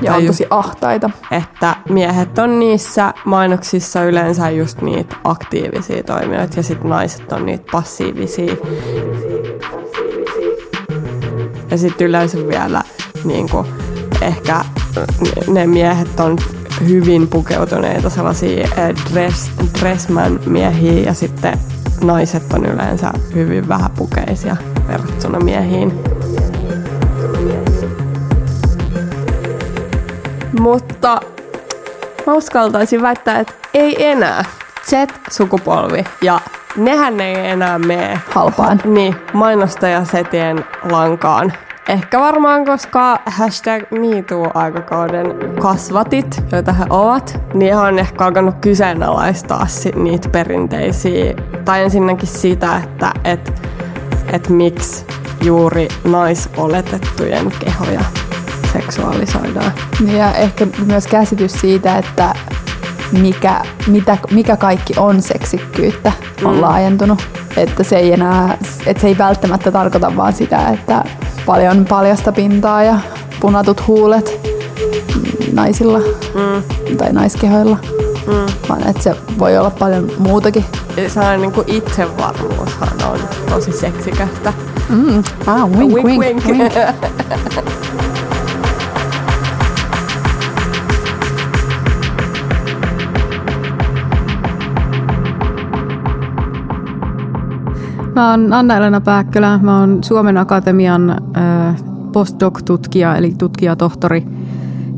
Ja 0.01 0.15
on 0.15 0.25
tosi 0.25 0.45
ahtaita. 0.49 1.09
Että 1.31 1.75
miehet 1.89 2.39
on 2.39 2.59
niissä 2.59 3.13
mainoksissa 3.25 4.03
yleensä 4.03 4.49
just 4.49 4.81
niitä 4.81 5.15
aktiivisia 5.23 6.03
toimijoita 6.03 6.59
ja 6.59 6.63
sitten 6.63 6.89
naiset 6.89 7.31
on 7.31 7.45
niitä 7.45 7.65
passiivisia. 7.71 8.55
Ja 11.71 11.77
sitten 11.77 12.07
yleensä 12.07 12.37
vielä 12.47 12.81
niin 13.23 13.49
kuin, 13.49 13.67
ehkä 14.21 14.65
ne 15.47 15.67
miehet 15.67 16.19
on 16.19 16.37
hyvin 16.87 17.27
pukeutuneita 17.27 18.09
sellaisia 18.09 18.63
eh, 18.63 18.95
dress, 19.13 19.51
dressman 19.79 20.39
miehiä 20.45 21.03
ja 21.03 21.13
sitten 21.13 21.59
naiset 22.03 22.53
on 22.53 22.65
yleensä 22.65 23.11
hyvin 23.35 23.67
vähäpukeisia 23.67 24.57
verrattuna 24.87 25.39
miehiin. 25.39 25.93
Mutta 30.59 31.19
mä 32.27 32.33
uskaltaisin 32.33 33.01
väittää, 33.01 33.39
että 33.39 33.53
ei 33.73 34.05
enää. 34.05 34.43
Z-sukupolvi 34.85 36.03
ja 36.21 36.39
nehän 36.77 37.21
ei 37.21 37.49
enää 37.49 37.79
mene 37.79 38.19
halpaan. 38.29 38.81
Niin, 38.85 39.15
mainostajasetien 39.33 40.65
lankaan. 40.91 41.53
Ehkä 41.89 42.19
varmaan, 42.19 42.65
koska 42.65 43.19
hashtag 43.25 43.83
MeToo-aikakauden 43.91 45.55
kasvatit, 45.61 46.43
joita 46.51 46.73
he 46.73 46.85
ovat, 46.89 47.39
niin 47.53 47.73
he 47.73 47.79
on 47.79 47.99
ehkä 47.99 48.25
alkanut 48.25 48.55
kyseenalaistaa 48.61 49.67
niitä 49.95 50.29
perinteisiä. 50.29 51.33
Tai 51.65 51.83
ensinnäkin 51.83 52.27
sitä, 52.27 52.81
että 52.83 53.11
et, 53.23 53.61
et 54.33 54.49
miksi 54.49 55.05
juuri 55.41 55.87
naisoletettujen 56.03 57.51
kehoja 57.59 58.01
seksuaalisoidaan. 58.73 59.71
Ja 60.17 60.33
ehkä 60.33 60.67
myös 60.85 61.07
käsitys 61.07 61.51
siitä, 61.51 61.97
että 61.97 62.35
mikä, 63.11 63.61
mitä, 63.87 64.17
mikä 64.31 64.57
kaikki 64.57 64.93
on 64.97 65.21
seksikkyyttä, 65.21 66.11
on 66.43 66.55
mm. 66.55 66.61
laajentunut. 66.61 67.27
Että 67.57 67.83
se 67.83 67.95
ei 67.95 68.13
enää, 68.13 68.57
että 68.85 69.01
se 69.01 69.07
ei 69.07 69.17
välttämättä 69.17 69.71
tarkoita 69.71 70.15
vaan 70.15 70.33
sitä, 70.33 70.69
että 70.69 71.03
paljon 71.45 71.85
paljasta 71.85 72.31
pintaa 72.31 72.83
ja 72.83 72.99
punatut 73.39 73.87
huulet 73.87 74.39
naisilla 75.53 75.99
mm. 75.99 76.97
tai 76.97 77.13
naiskehoilla. 77.13 77.77
Mm. 78.27 78.53
Vaan 78.69 78.87
että 78.87 79.03
se 79.03 79.15
voi 79.39 79.57
olla 79.57 79.69
paljon 79.69 80.11
muutakin. 80.17 80.65
Sellainen 81.07 81.41
niin 81.41 81.51
kuin 81.51 81.69
itsevarmuushan 81.69 82.89
on 83.11 83.19
tosi 83.49 83.71
seksikästä. 83.71 84.53
Mm. 84.89 85.23
Ah, 85.47 85.69
wink, 85.69 85.93
wink, 85.93 86.19
wink. 86.19 86.45
wink. 86.45 86.73
Mä 98.19 98.31
oon 98.31 98.53
Anna-Elena 98.53 99.01
Pääkkölä. 99.01 99.59
Mä 99.63 99.79
oon 99.79 100.03
Suomen 100.03 100.37
Akatemian 100.37 101.15
postdoc-tutkija, 102.11 103.15
eli 103.15 103.33
tutkijatohtori. 103.37 104.25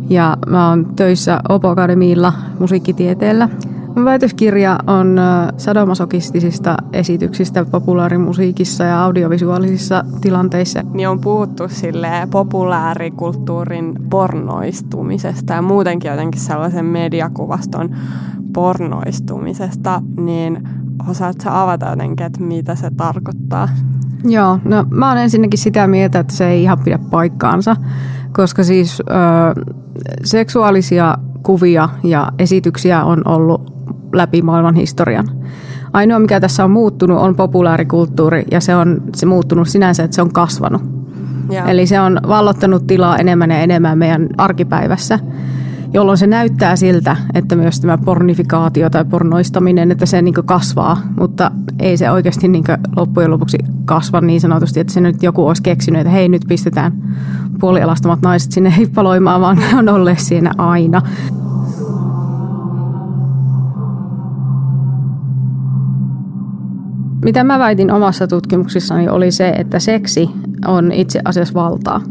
Ja 0.09 0.37
mä 0.47 0.69
oon 0.69 0.85
töissä 0.95 1.39
Opo 1.49 1.69
Akademiilla 1.69 2.33
musiikkitieteellä. 2.59 3.49
Mun 3.95 4.05
väitöskirja 4.05 4.79
on 4.87 5.19
sadomasokistisista 5.57 6.77
esityksistä 6.93 7.65
populaarimusiikissa 7.65 8.83
ja 8.83 9.03
audiovisuaalisissa 9.03 10.03
tilanteissa. 10.21 10.83
Niin 10.93 11.09
on 11.09 11.19
puhuttu 11.19 11.63
sille 11.67 12.07
populaarikulttuurin 12.31 13.95
pornoistumisesta 14.09 15.53
ja 15.53 15.61
muutenkin 15.61 16.11
jotenkin 16.11 16.41
sellaisen 16.41 16.85
mediakuvaston 16.85 17.95
pornoistumisesta, 18.53 20.01
niin 20.17 20.67
osaatko 21.09 21.49
avata 21.49 21.89
jotenkin, 21.89 22.25
että 22.25 22.43
mitä 22.43 22.75
se 22.75 22.91
tarkoittaa? 22.97 23.69
Joo, 24.23 24.59
no 24.65 24.85
mä 24.89 25.09
oon 25.09 25.17
ensinnäkin 25.17 25.59
sitä 25.59 25.87
mieltä, 25.87 26.19
että 26.19 26.33
se 26.33 26.47
ei 26.47 26.63
ihan 26.63 26.79
pidä 26.79 26.99
paikkaansa, 27.11 27.75
koska 28.33 28.63
siis 28.63 28.99
ö, 28.99 29.65
seksuaalisia 30.23 31.17
kuvia 31.43 31.89
ja 32.03 32.31
esityksiä 32.39 33.03
on 33.03 33.21
ollut 33.27 33.73
läpi 34.13 34.41
maailman 34.41 34.75
historian. 34.75 35.27
Ainoa, 35.93 36.19
mikä 36.19 36.39
tässä 36.39 36.63
on 36.63 36.71
muuttunut, 36.71 37.19
on 37.19 37.35
populaarikulttuuri 37.35 38.45
ja 38.51 38.61
se 38.61 38.75
on 38.75 39.01
se 39.15 39.25
muuttunut 39.25 39.67
sinänsä, 39.67 40.03
että 40.03 40.15
se 40.15 40.21
on 40.21 40.33
kasvanut. 40.33 40.81
Ja. 41.49 41.65
Eli 41.65 41.87
se 41.87 41.99
on 41.99 42.19
vallottanut 42.27 42.87
tilaa 42.87 43.17
enemmän 43.17 43.51
ja 43.51 43.59
enemmän 43.59 43.97
meidän 43.97 44.29
arkipäivässä 44.37 45.19
jolloin 45.93 46.17
se 46.17 46.27
näyttää 46.27 46.75
siltä, 46.75 47.17
että 47.33 47.55
myös 47.55 47.79
tämä 47.79 47.97
pornifikaatio 47.97 48.89
tai 48.89 49.05
pornoistaminen, 49.05 49.91
että 49.91 50.05
se 50.05 50.21
niin 50.21 50.33
kasvaa, 50.45 50.97
mutta 51.19 51.51
ei 51.79 51.97
se 51.97 52.11
oikeasti 52.11 52.47
niin 52.47 52.63
loppujen 52.95 53.31
lopuksi 53.31 53.57
kasva 53.85 54.21
niin 54.21 54.41
sanotusti, 54.41 54.79
että 54.79 54.93
se 54.93 55.01
nyt 55.01 55.23
joku 55.23 55.47
olisi 55.47 55.63
keksinyt, 55.63 56.01
että 56.01 56.11
hei 56.11 56.29
nyt 56.29 56.41
pistetään 56.47 56.93
puolialastamat 57.59 58.21
naiset 58.21 58.51
sinne 58.51 58.73
hippaloimaan, 58.77 59.41
vaan 59.41 59.57
ne 59.57 59.77
on 59.79 59.89
olleet 59.89 60.19
siinä 60.19 60.51
aina. 60.57 61.01
Mitä 67.25 67.43
mä 67.43 67.59
väitin 67.59 67.91
omassa 67.91 68.27
tutkimuksissani 68.27 69.09
oli 69.09 69.31
se, 69.31 69.49
että 69.49 69.79
seksi 69.79 70.29
on 70.67 70.91
itse 70.91 71.21
asiassa 71.25 71.53
valtaa. 71.53 72.01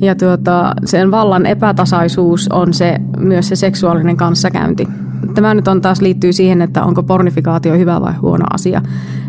Ja 0.00 0.14
tuota, 0.14 0.74
sen 0.84 1.10
vallan 1.10 1.46
epätasaisuus 1.46 2.48
on 2.52 2.74
se, 2.74 2.96
myös 3.18 3.48
se 3.48 3.56
seksuaalinen 3.56 4.16
kanssakäynti. 4.16 4.88
tämä 5.34 5.54
nyt 5.54 5.68
on 5.68 5.80
taas 5.80 6.00
liittyy 6.00 6.32
siihen, 6.32 6.62
että 6.62 6.84
onko 6.84 7.02
pornifikaatio 7.02 7.78
hyvä 7.78 8.00
vai 8.00 8.12
huono 8.22 8.44
asia. 8.52 8.82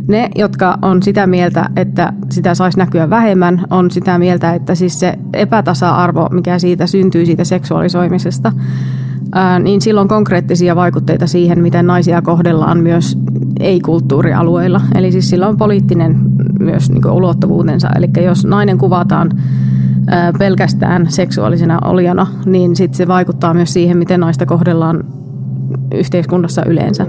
Ne, 0.08 0.30
jotka 0.36 0.78
on 0.82 1.04
sitä 1.04 1.28
mieltä, 1.28 1.70
että 1.76 2.14
sitä 2.30 2.56
saisi 2.56 2.78
näkyä 2.78 3.10
vähemmän, 3.10 3.66
on 3.70 3.92
sitä 3.92 4.18
mieltä, 4.18 4.54
että 4.54 4.76
siis 4.76 5.00
se 5.00 5.14
epätasa-arvo, 5.34 6.30
mikä 6.32 6.60
siitä 6.60 6.88
syntyy 6.88 7.26
siitä 7.26 7.44
seksuaalisoimisesta, 7.44 8.52
niin 9.64 9.82
silloin 9.82 10.06
on 10.06 10.08
konkreettisia 10.08 10.76
vaikutteita 10.76 11.28
siihen, 11.28 11.62
miten 11.62 11.88
naisia 11.88 12.22
kohdellaan 12.22 12.80
myös 12.80 13.18
ei-kulttuurialueilla. 13.60 14.82
Eli 14.96 15.12
siis 15.12 15.30
sillä 15.30 15.48
on 15.48 15.58
poliittinen 15.58 16.20
myös 16.60 16.92
niin 16.92 17.10
ulottuvuutensa. 17.10 17.90
Eli 17.96 18.08
jos 18.26 18.46
nainen 18.46 18.78
kuvataan 18.78 19.30
pelkästään 20.40 21.12
seksuaalisena 21.12 21.80
olijana, 21.86 22.28
niin 22.46 22.76
sit 22.76 22.94
se 22.94 23.08
vaikuttaa 23.08 23.54
myös 23.54 23.74
siihen, 23.74 23.98
miten 23.98 24.20
naista 24.20 24.46
kohdellaan 24.46 25.04
yhteiskunnassa 25.96 26.66
yleensä. 26.66 27.06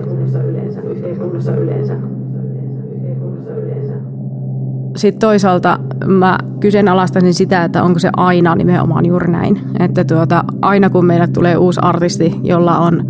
Sitten 4.97 5.21
toisaalta 5.21 5.79
mä 6.07 6.39
kyseenalaistaisin 6.61 7.35
sitä, 7.35 7.65
että 7.65 7.83
onko 7.83 7.99
se 7.99 8.11
aina 8.17 8.55
nimenomaan 8.55 9.07
juuri 9.07 9.33
näin. 9.33 9.61
Että 9.79 10.05
tuota, 10.05 10.45
aina 10.63 10.91
kun 10.91 11.07
meille 11.07 11.27
tulee 11.27 11.57
uusi 11.57 11.81
artisti, 11.83 12.41
jolla 12.43 12.79
on 12.79 13.07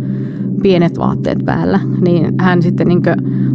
pienet 0.63 0.97
vaatteet 0.97 1.39
päällä, 1.45 1.79
niin 2.07 2.33
hän 2.39 2.61
sitten 2.61 2.87
niin 2.87 3.01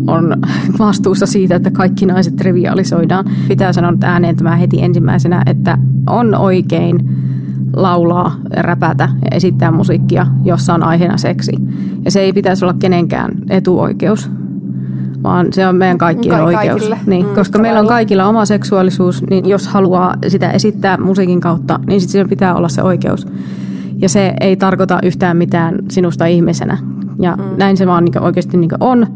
on 0.06 0.36
vastuussa 0.78 1.26
siitä, 1.26 1.54
että 1.54 1.70
kaikki 1.70 2.06
naiset 2.06 2.36
trivialisoidaan. 2.36 3.24
Pitää 3.48 3.72
sanoa 3.72 3.92
ääneen 4.02 4.36
tämä 4.36 4.56
heti 4.56 4.82
ensimmäisenä, 4.82 5.42
että 5.46 5.78
on 6.06 6.34
oikein 6.34 7.08
laulaa, 7.76 8.36
räpätä 8.56 9.08
ja 9.24 9.36
esittää 9.36 9.70
musiikkia, 9.70 10.26
jossa 10.44 10.74
on 10.74 10.82
aiheena 10.82 11.16
seksi. 11.16 11.52
Ja 12.04 12.10
se 12.10 12.20
ei 12.20 12.32
pitäisi 12.32 12.64
olla 12.64 12.74
kenenkään 12.78 13.30
etuoikeus, 13.50 14.30
vaan 15.22 15.52
se 15.52 15.66
on 15.66 15.76
meidän 15.76 15.98
kaikkien 15.98 16.36
Ka- 16.36 16.44
oikeus. 16.44 16.90
Niin, 17.06 17.26
mm, 17.26 17.34
koska 17.34 17.58
meillä 17.58 17.80
on 17.80 17.86
kaikilla 17.86 18.26
oma 18.26 18.44
seksuaalisuus, 18.44 19.22
niin 19.30 19.48
jos 19.48 19.68
haluaa 19.68 20.16
sitä 20.28 20.50
esittää 20.50 20.96
musiikin 20.96 21.40
kautta, 21.40 21.80
niin 21.86 22.00
sitten 22.00 22.28
pitää 22.28 22.54
olla 22.54 22.68
se 22.68 22.82
oikeus. 22.82 23.26
Ja 23.98 24.08
se 24.08 24.34
ei 24.40 24.56
tarkoita 24.56 24.98
yhtään 25.02 25.36
mitään 25.36 25.78
sinusta 25.90 26.26
ihmisenä. 26.26 26.78
Ja 27.20 27.36
mm. 27.36 27.44
näin 27.56 27.76
se 27.76 27.86
vaan 27.86 28.04
niin 28.04 28.22
oikeasti 28.22 28.56
niin 28.56 28.70
on. 28.80 29.06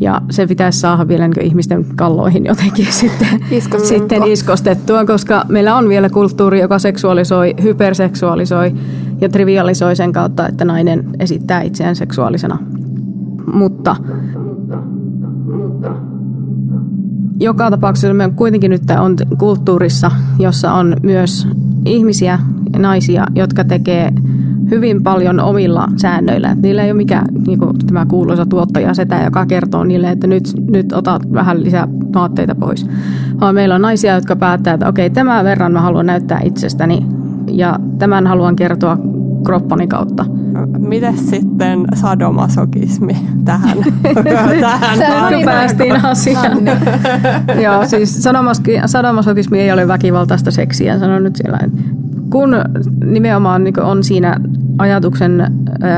Ja 0.00 0.20
se 0.30 0.46
pitäisi 0.46 0.80
saada 0.80 1.08
vielä 1.08 1.28
niin 1.28 1.46
ihmisten 1.46 1.84
kalloihin 1.96 2.46
jotenkin 2.46 2.86
sitten, 3.00 3.40
sitten 3.84 4.22
iskostettua, 4.22 5.04
koska 5.04 5.44
meillä 5.48 5.76
on 5.76 5.88
vielä 5.88 6.10
kulttuuri, 6.10 6.60
joka 6.60 6.78
seksuaalisoi, 6.78 7.54
hyperseksuaalisoi 7.62 8.72
ja 9.20 9.28
trivialisoi 9.28 9.96
sen 9.96 10.12
kautta, 10.12 10.48
että 10.48 10.64
nainen 10.64 11.04
esittää 11.18 11.62
itseään 11.62 11.96
seksuaalisena. 11.96 12.58
Mutta 13.52 13.96
joka 17.40 17.70
tapauksessa 17.70 18.14
me 18.14 18.32
kuitenkin 18.36 18.70
nyt 18.70 18.82
on 19.00 19.16
kulttuurissa, 19.38 20.10
jossa 20.38 20.72
on 20.72 20.96
myös 21.02 21.48
ihmisiä, 21.84 22.38
naisia, 22.76 23.26
jotka 23.34 23.64
tekee 23.64 24.12
hyvin 24.70 25.02
paljon 25.02 25.40
omilla 25.40 25.88
säännöillä. 25.96 26.50
Että 26.50 26.62
niillä 26.62 26.84
ei 26.84 26.90
ole 26.90 26.96
mikään 26.96 27.26
niin 27.46 27.58
kuin 27.58 27.78
tämä 27.86 28.06
kuuluisa 28.06 28.46
tuottaja 28.46 28.94
setä, 28.94 29.22
joka 29.24 29.46
kertoo 29.46 29.84
niille, 29.84 30.10
että 30.10 30.26
nyt, 30.26 30.44
nyt 30.70 30.92
otat 30.92 31.32
vähän 31.32 31.64
lisää 31.64 31.88
vaatteita 32.14 32.54
pois. 32.54 32.86
Vaan 33.40 33.54
meillä 33.54 33.74
on 33.74 33.82
naisia, 33.82 34.14
jotka 34.14 34.36
päättää, 34.36 34.74
että 34.74 34.88
okei, 34.88 35.10
tämän 35.10 35.44
verran 35.44 35.72
mä 35.72 35.80
haluan 35.80 36.06
näyttää 36.06 36.40
itsestäni 36.44 37.06
ja 37.46 37.78
tämän 37.98 38.26
haluan 38.26 38.56
kertoa 38.56 38.98
kroppani 39.44 39.86
kautta. 39.86 40.24
Miten 40.78 41.18
sitten 41.18 41.84
sadomasokismi 41.94 43.16
tähän? 43.44 43.78
tähän 44.98 45.32
nyt 45.32 45.44
päästiin 45.44 46.04
asiaan. 46.04 46.58
Joo, 47.62 47.86
siis 47.86 48.22
sadomasokismi 48.86 49.60
ei 49.60 49.72
ole 49.72 49.88
väkivaltaista 49.88 50.50
seksiä, 50.50 50.98
sanon 50.98 51.24
nyt 51.24 51.36
siellä. 51.36 51.58
Kun 52.30 52.56
nimenomaan 53.04 53.64
niin 53.64 53.80
on 53.80 54.04
siinä 54.04 54.36
ajatuksen 54.78 55.52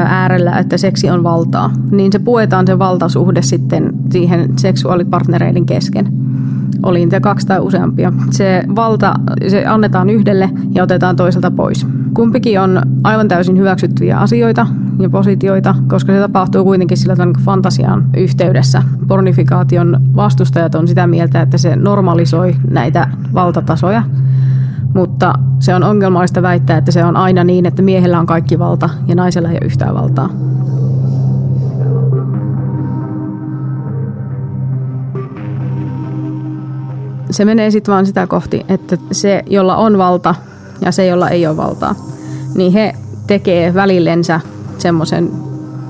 äärellä, 0.05 0.59
että 0.59 0.77
seksi 0.77 1.11
on 1.11 1.23
valtaa, 1.23 1.71
niin 1.91 2.13
se 2.13 2.19
puetaan 2.19 2.67
se 2.67 2.79
valtasuhde 2.79 3.43
sitten 3.43 3.93
siihen 4.11 4.59
seksuaalipartnereiden 4.59 5.67
kesken. 5.67 6.13
Oli 6.83 6.99
niitä 6.99 7.21
kaksi 7.21 7.47
tai 7.47 7.61
useampia. 7.61 8.13
Se 8.31 8.65
valta 8.77 9.15
se 9.49 9.67
annetaan 9.67 10.11
yhdelle 10.11 10.51
ja 10.75 10.83
otetaan 10.83 11.17
toiselta 11.17 11.51
pois. 11.51 11.87
Kumpikin 12.15 12.61
on 12.61 12.83
aivan 13.05 13.29
täysin 13.29 13.59
hyväksyttyjä 13.59 14.19
asioita 14.19 14.67
ja 14.99 15.11
positioita, 15.11 15.75
koska 15.89 16.13
se 16.13 16.21
tapahtuu 16.21 16.65
kuitenkin 16.65 16.97
sillä 16.97 17.17
tavalla 17.17 17.33
niin 17.37 17.45
fantasian 17.45 18.05
yhteydessä. 18.17 18.83
Pornifikaation 19.09 20.01
vastustajat 20.17 20.75
on 20.75 20.89
sitä 20.89 21.07
mieltä, 21.07 21.43
että 21.43 21.59
se 21.59 21.77
normalisoi 21.77 22.57
näitä 22.71 23.09
valtatasoja 23.35 24.03
mutta 24.95 25.35
se 25.59 25.75
on 25.75 25.85
ongelmallista 25.85 26.43
väittää, 26.43 26.79
että 26.79 26.93
se 26.93 27.05
on 27.05 27.17
aina 27.17 27.45
niin, 27.45 27.67
että 27.67 27.83
miehellä 27.83 28.21
on 28.21 28.27
kaikki 28.27 28.59
valta 28.59 28.91
ja 29.07 29.15
naisella 29.15 29.49
ei 29.49 29.55
ole 29.55 29.67
yhtään 29.67 29.95
valtaa. 29.95 30.31
Se 37.31 37.45
menee 37.45 37.71
sitten 37.71 37.93
vaan 37.93 38.07
sitä 38.07 38.27
kohti, 38.27 38.67
että 38.69 38.97
se, 39.13 39.43
jolla 39.47 39.77
on 39.77 39.99
valta 39.99 40.35
ja 40.81 40.93
se, 40.93 41.07
jolla 41.07 41.29
ei 41.29 41.47
ole 41.47 41.57
valtaa, 41.57 41.95
niin 42.55 42.73
he 42.73 42.95
tekee 43.27 43.75
välillensä 43.75 44.41
semmoisen 44.79 45.31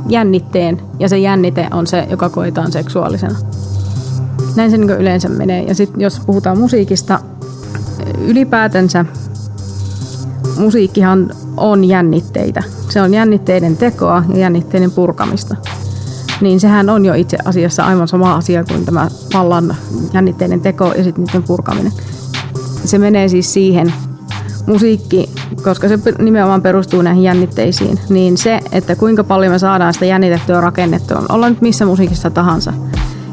jännitteen 0.08 0.80
ja 0.98 1.08
se 1.08 1.18
jännite 1.18 1.68
on 1.72 1.86
se, 1.86 2.06
joka 2.10 2.28
koetaan 2.28 2.72
seksuaalisena. 2.72 3.38
Näin 4.56 4.70
se 4.70 4.78
niin 4.78 4.90
yleensä 4.90 5.28
menee. 5.28 5.62
Ja 5.62 5.74
sitten 5.74 6.00
jos 6.00 6.20
puhutaan 6.26 6.58
musiikista, 6.58 7.18
ylipäätänsä 8.26 9.04
musiikkihan 10.58 11.30
on 11.56 11.84
jännitteitä. 11.84 12.62
Se 12.88 13.02
on 13.02 13.14
jännitteiden 13.14 13.76
tekoa 13.76 14.24
ja 14.32 14.38
jännitteiden 14.38 14.90
purkamista. 14.90 15.56
Niin 16.40 16.60
sehän 16.60 16.90
on 16.90 17.04
jo 17.04 17.14
itse 17.14 17.38
asiassa 17.44 17.84
aivan 17.84 18.08
sama 18.08 18.34
asia 18.34 18.64
kuin 18.64 18.84
tämä 18.84 19.08
vallan 19.34 19.76
jännitteiden 20.12 20.60
teko 20.60 20.92
ja 20.92 21.04
sitten 21.04 21.24
niiden 21.24 21.42
purkaminen. 21.42 21.92
Se 22.84 22.98
menee 22.98 23.28
siis 23.28 23.52
siihen, 23.52 23.92
musiikki, 24.66 25.30
koska 25.62 25.88
se 25.88 25.98
nimenomaan 26.18 26.62
perustuu 26.62 27.02
näihin 27.02 27.22
jännitteisiin, 27.22 28.00
niin 28.08 28.36
se, 28.36 28.60
että 28.72 28.96
kuinka 28.96 29.24
paljon 29.24 29.52
me 29.52 29.58
saadaan 29.58 29.94
sitä 29.94 30.06
jännitettyä 30.06 30.60
rakennettua, 30.60 31.22
ollaan 31.28 31.52
nyt 31.52 31.62
missä 31.62 31.86
musiikissa 31.86 32.30
tahansa, 32.30 32.72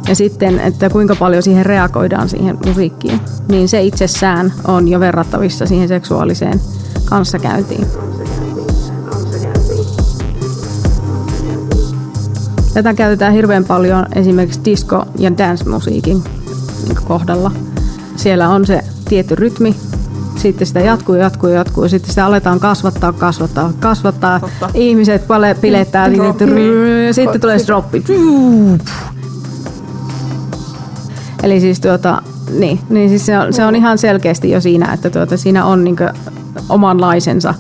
ja 0.08 0.16
sitten, 0.16 0.60
että 0.60 0.90
kuinka 0.90 1.16
paljon 1.16 1.44
siihen 1.44 1.66
reagoidaan 1.66 2.30
siihen 2.30 2.58
musiikkiin, 2.66 3.20
niin 3.50 3.70
se 3.70 3.82
itsessään 3.82 4.54
on 4.68 4.88
jo 4.88 5.00
verrattavissa 5.00 5.66
siihen 5.66 5.88
seksuaaliseen 5.88 6.62
kanssakäyntiin. 7.06 7.88
Tätä 12.74 12.94
käytetään 12.94 13.34
hirveän 13.34 13.66
paljon 13.66 14.06
esimerkiksi 14.16 14.60
disco- 14.66 15.06
ja 15.18 15.38
dance-musiikin 15.38 16.24
kohdalla. 17.08 17.52
Siellä 18.16 18.50
on 18.50 18.66
se 18.66 18.84
tietty 19.10 19.36
rytmi, 19.36 19.76
sitten 20.36 20.68
sitä 20.68 20.80
jatkuu, 20.80 21.16
jatkuu, 21.16 21.50
jatkuu, 21.50 21.84
ja 21.84 21.90
sitten 21.90 22.10
sitä 22.10 22.26
aletaan 22.26 22.60
kasvattaa, 22.60 23.14
kasvattaa, 23.14 23.74
kasvattaa. 23.80 24.40
Totta. 24.40 24.70
Ihmiset 24.74 25.28
pale, 25.28 25.56
pilettää, 25.62 26.08
niin, 26.08 26.24
ja 27.08 27.14
sitten 27.14 27.42
tulee 27.42 27.58
droppi. 27.68 28.04
Eli 31.44 31.60
siis 31.60 31.80
tuota, 31.80 32.22
niin, 32.60 32.80
niin 32.90 33.10
siis 33.10 33.26
se, 33.26 33.40
on, 33.40 33.54
se 33.54 33.66
on 33.66 33.76
ihan 33.76 33.98
selkeästi 33.98 34.52
jo 34.52 34.62
siinä, 34.62 34.94
että 34.94 35.10
tuota, 35.10 35.38
siinä 35.38 35.66
on 35.66 35.84
niin 35.84 35.96
omanlaisensa 36.70 37.54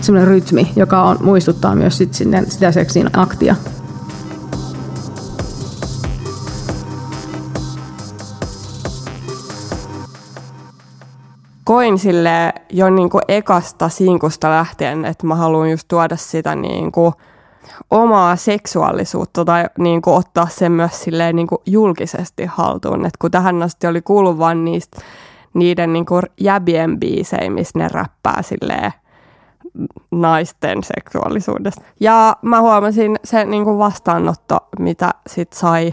semmoinen 0.00 0.28
rytmi, 0.28 0.72
joka 0.76 1.02
on, 1.02 1.16
muistuttaa 1.20 1.74
myös 1.74 1.98
sit 1.98 2.14
sinne, 2.14 2.44
sitä 2.48 2.72
seksin 2.72 3.10
aktia. 3.12 3.56
koin 11.66 11.98
sille 11.98 12.54
jo 12.70 12.90
niin 12.90 13.10
ekasta 13.28 13.88
sinkusta 13.88 14.50
lähtien, 14.50 15.04
että 15.04 15.26
mä 15.26 15.34
haluan 15.34 15.70
just 15.70 15.88
tuoda 15.88 16.16
sitä 16.16 16.54
niin 16.54 16.92
kuin 16.92 17.12
omaa 17.90 18.36
seksuaalisuutta 18.36 19.44
tai 19.44 19.64
niin 19.78 20.02
kuin 20.02 20.16
ottaa 20.16 20.48
sen 20.50 20.72
myös 20.72 21.02
silleen 21.02 21.36
niin 21.36 21.46
kuin 21.46 21.58
julkisesti 21.66 22.44
haltuun. 22.46 23.06
Et 23.06 23.16
kun 23.18 23.30
tähän 23.30 23.62
asti 23.62 23.86
oli 23.86 24.02
kuullut 24.02 24.38
vain 24.38 24.64
niistä, 24.64 25.00
niiden 25.54 25.92
niin 25.92 26.06
kuin 26.06 26.22
jäbien 26.40 27.00
biisejä, 27.00 27.50
missä 27.50 27.78
ne 27.78 27.88
räppää 27.88 28.42
silleen 28.42 28.92
naisten 30.10 30.78
seksuaalisuudesta. 30.84 31.82
Ja 32.00 32.36
mä 32.42 32.60
huomasin 32.60 33.16
se 33.24 33.44
niin 33.44 33.64
kuin 33.64 33.78
vastaanotto, 33.78 34.68
mitä 34.78 35.10
sit 35.26 35.52
sai 35.52 35.92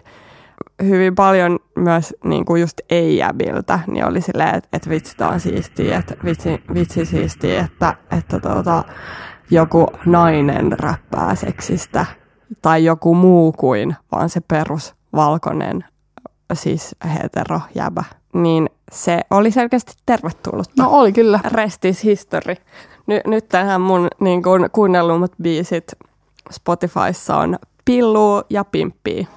hyvin 0.84 1.16
paljon 1.16 1.60
myös 1.76 2.16
niin 2.24 2.46
kuin 2.46 2.62
just 2.62 2.82
ei-jäbiltä, 2.90 3.80
niin 3.88 4.06
oli 4.06 4.22
silleen, 4.22 4.56
että, 4.56 4.70
että 4.74 4.90
vitsi, 4.90 5.18
tää 5.18 5.30
on 5.30 5.40
siistiä, 5.40 5.98
että 5.98 6.16
vitsi, 6.26 6.64
vitsi 6.74 7.06
siistiä, 7.06 7.62
että, 7.66 7.96
että 8.18 8.40
tuota, 8.40 8.84
joku 9.54 9.88
nainen 10.06 10.80
räppää 10.80 11.36
seksistä 11.36 12.06
tai 12.62 12.86
joku 12.86 13.16
muu 13.16 13.52
kuin 13.52 13.96
vaan 14.12 14.30
se 14.30 14.42
perus 14.48 14.96
valkoinen 15.16 15.86
siis 16.54 16.96
hetero 17.14 17.60
jäbä, 17.76 18.04
niin 18.34 18.70
se 18.92 19.22
oli 19.30 19.52
selkeästi 19.52 19.94
tervetullut. 20.06 20.70
No 20.78 20.90
oli 20.90 21.12
kyllä. 21.12 21.40
Rest 21.46 21.86
is 21.86 22.04
history. 22.04 22.56
Ny, 23.08 23.22
nyt 23.28 23.48
tähän 23.50 23.82
mun 23.82 24.08
niin 24.20 24.44
kun, 24.44 24.70
kuunnellummat 24.72 25.32
biisit 25.42 25.92
Spotifyssa 26.52 27.38
on 27.38 27.58
Pillu 27.86 28.44
ja 28.50 28.64
Pimppi. 28.64 29.28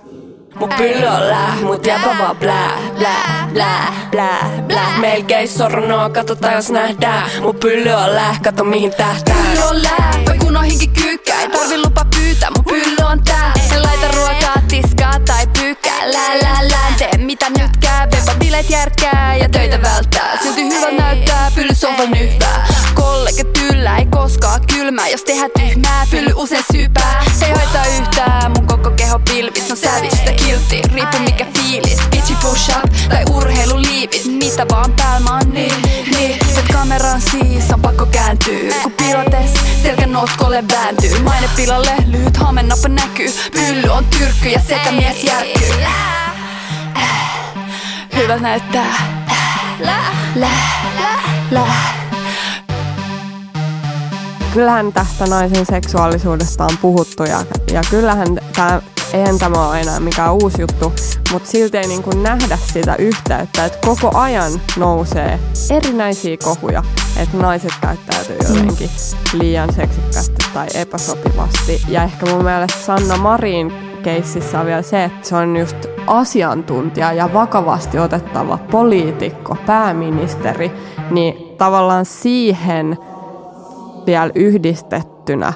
Mun 0.60 0.68
pylly 0.68 1.06
on 1.06 1.28
läh, 1.28 1.60
mut 1.62 1.86
jäbä 1.86 2.18
vaan 2.18 2.36
blää, 2.36 2.70
blää, 2.98 3.48
blää, 3.52 3.92
blää, 4.10 4.50
blää. 4.66 4.98
Melkein 4.98 5.48
sornoa, 5.48 6.10
katsotaan 6.10 6.54
jos 6.54 6.70
nähdään. 6.70 7.30
Mun 7.40 7.54
pylly 7.54 7.90
on 7.90 8.14
läh, 8.14 8.40
kato 8.42 8.64
mihin 8.64 8.92
tähtää. 8.96 9.34
Pylly 9.34 9.62
on 9.68 9.82
läh, 9.82 10.26
vai 10.26 10.38
kun 10.38 10.56
on 10.56 10.64
hinki 10.64 10.86
kyykkää. 10.86 11.40
Ei 11.40 11.48
tarvi 11.48 11.78
lupa 11.78 12.06
pyytää, 12.16 12.50
mun 12.50 12.64
pylly 12.64 12.96
on 13.10 13.24
tää. 13.24 13.52
En 13.74 13.82
laita 13.82 14.08
ruokaa, 14.16 14.62
tiskaa 14.68 15.20
tai 15.26 15.46
pyykkää. 15.60 16.12
Lää, 16.12 16.38
lää, 16.42 16.68
lää, 16.70 16.92
tee 16.98 17.10
mitä 17.18 17.50
nyt 17.50 17.76
käy. 17.80 18.08
Pepa 18.10 18.32
bileet 18.38 18.70
järkkää 18.70 19.36
ja 19.36 19.48
töitä 19.48 19.82
välttää. 19.82 20.36
Silti 20.42 20.68
hyvä 20.68 20.90
näyttää, 20.90 21.50
pylly 21.54 21.74
sohvan 21.74 22.10
nyhtää. 22.10 22.66
Kollega 22.94 23.44
tyllä, 23.52 23.96
ei 23.96 24.06
koskaan 24.06 24.60
kylmää. 24.74 25.08
Jos 25.08 25.24
tehdään 25.24 25.50
tyhmää, 25.58 26.06
pylly 26.10 26.32
usein 26.34 26.64
syypää. 26.72 27.24
Ei 27.46 27.52
haittaa 27.52 27.86
yhtään, 27.86 28.52
mun 28.56 28.65
koko 28.86 28.96
keho 28.96 29.18
pilvis 29.18 29.70
on 29.70 29.76
sävistä 29.76 30.32
kiltti. 30.32 30.82
Riippu 30.94 31.18
mikä 31.18 31.46
fiilis, 31.54 31.98
bitchi 32.10 32.34
push 32.42 32.70
up 32.78 32.92
tai 33.08 33.24
urheiluliivit. 33.30 34.24
Mitä 34.24 34.66
vaan 34.68 34.92
päällä 34.92 35.20
mä 35.20 35.30
oon 35.30 35.50
niin, 35.50 35.82
niin. 36.16 36.32
Et 36.32 36.64
kameran 36.72 37.20
siis 37.20 37.70
on 37.72 37.80
pakko 37.80 38.06
kääntyy. 38.06 38.72
Kun 38.82 38.92
pilotes, 38.92 39.50
selkä 39.82 40.06
notkolle 40.06 40.64
vääntyy. 40.72 41.18
Maine 41.18 41.48
pilalle, 41.56 41.96
lyhyt 42.06 42.36
haamennappa 42.36 42.88
näkyy. 42.88 43.32
Pylly 43.52 43.88
on 43.90 44.04
tyrkky 44.04 44.48
ja 44.48 44.60
setä 44.68 44.92
mies 44.92 45.24
järkkyy. 45.24 45.84
Hyvä 48.16 48.36
näyttää. 48.36 48.94
Lä, 49.80 49.98
lä, 50.34 50.50
lä. 51.50 51.95
Kyllähän 54.56 54.92
tästä 54.92 55.26
naisen 55.26 55.66
seksuaalisuudesta 55.66 56.64
on 56.64 56.78
puhuttu 56.82 57.24
ja, 57.24 57.40
ja 57.72 57.80
kyllähän 57.90 58.28
tämä, 58.56 58.82
eihän 59.12 59.38
tämä 59.38 59.68
ole 59.68 59.80
enää 59.80 60.00
mikään 60.00 60.34
uusi 60.34 60.60
juttu, 60.60 60.92
mutta 61.32 61.48
silti 61.48 61.78
ei 61.78 61.86
niin 61.86 62.02
kuin 62.02 62.22
nähdä 62.22 62.58
sitä 62.72 62.96
yhteyttä, 62.98 63.64
että 63.64 63.78
koko 63.86 64.18
ajan 64.18 64.52
nousee 64.76 65.38
erinäisiä 65.70 66.36
kohuja, 66.44 66.82
että 67.16 67.36
naiset 67.36 67.72
käyttäytyy 67.80 68.36
jotenkin 68.48 68.90
liian 69.32 69.72
seksikkäästi 69.72 70.36
tai 70.54 70.66
epäsopivasti. 70.74 71.82
Ja 71.88 72.02
ehkä 72.02 72.26
mun 72.26 72.44
mielestä 72.44 72.78
Sanna 72.78 73.16
Marin 73.16 73.72
keississä 74.02 74.60
on 74.60 74.66
vielä 74.66 74.82
se, 74.82 75.04
että 75.04 75.28
se 75.28 75.36
on 75.36 75.56
just 75.56 75.76
asiantuntija 76.06 77.12
ja 77.12 77.32
vakavasti 77.32 77.98
otettava 77.98 78.58
poliitikko, 78.70 79.56
pääministeri, 79.66 80.72
niin 81.10 81.56
tavallaan 81.56 82.04
siihen 82.04 82.98
vielä 84.06 84.30
yhdistettynä 84.34 85.52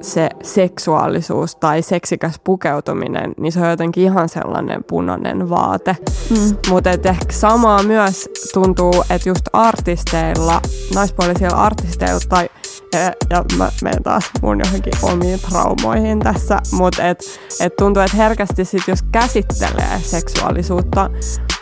se 0.00 0.30
seksuaalisuus 0.42 1.56
tai 1.56 1.82
seksikäs 1.82 2.40
pukeutuminen, 2.44 3.32
niin 3.40 3.52
se 3.52 3.60
on 3.60 3.70
jotenkin 3.70 4.04
ihan 4.04 4.28
sellainen 4.28 4.84
punainen 4.84 5.50
vaate. 5.50 5.96
Mm. 6.30 6.56
Mutta 6.68 6.90
ehkä 6.90 7.32
samaa 7.32 7.82
myös 7.82 8.30
tuntuu, 8.54 9.04
että 9.10 9.28
just 9.28 9.44
artisteilla, 9.52 10.60
naispuolisilla 10.94 11.56
artisteilla 11.56 12.20
tai 12.28 12.48
ja, 12.92 13.12
ja 13.30 13.44
mä 13.56 13.70
menen 13.82 14.02
taas 14.02 14.30
mun 14.42 14.60
johonkin 14.64 14.92
omiin 15.02 15.40
traumoihin 15.40 16.18
tässä, 16.18 16.58
mutta 16.72 17.08
et, 17.08 17.18
et 17.60 17.76
tuntuu, 17.76 18.02
että 18.02 18.16
herkästi 18.16 18.64
sit 18.64 18.88
jos 18.88 19.02
käsittelee 19.12 20.00
seksuaalisuutta, 20.02 21.10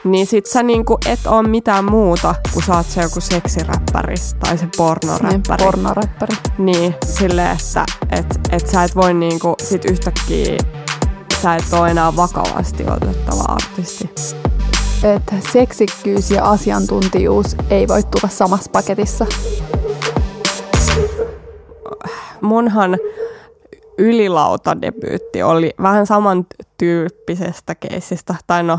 niin 0.07 0.27
sit 0.27 0.47
sä 0.47 0.63
niinku 0.63 0.99
et 1.07 1.27
oo 1.27 1.43
mitään 1.43 1.85
muuta, 1.85 2.35
kun 2.55 2.63
sä 2.63 2.77
oot 2.77 2.87
se 2.87 3.03
joku 3.03 3.21
seksiräppäri 3.21 4.15
tai 4.41 4.59
se 4.59 4.69
pornoräppäri. 4.77 5.33
Niin, 5.33 5.43
pornoräppäri. 5.59 6.37
Niin, 6.59 6.95
silleen, 7.07 7.57
että 7.57 7.85
et, 8.11 8.27
et 8.53 8.67
sä 8.67 8.85
et 8.85 8.97
voi 8.97 9.15
niinku 9.15 9.55
sit 9.63 9.85
yhtäkkiä, 9.85 10.59
sä 11.43 11.55
et 11.55 11.73
oo 11.73 11.87
enää 11.87 12.17
vakavasti 12.17 12.85
otettava 12.91 13.45
artisti. 13.49 14.11
Että 15.03 15.35
seksikkyys 15.53 16.31
ja 16.31 16.45
asiantuntijuus 16.45 17.57
ei 17.71 17.89
voi 17.89 18.03
tulla 18.03 18.29
samassa 18.29 18.71
paketissa. 18.71 19.27
Munhan 22.41 22.99
ylilautadebyytti 23.99 25.43
oli 25.43 25.75
vähän 25.83 26.07
samantyyppisestä 26.07 27.75
keisistä, 27.75 28.35
tai 28.47 28.63
no 28.63 28.79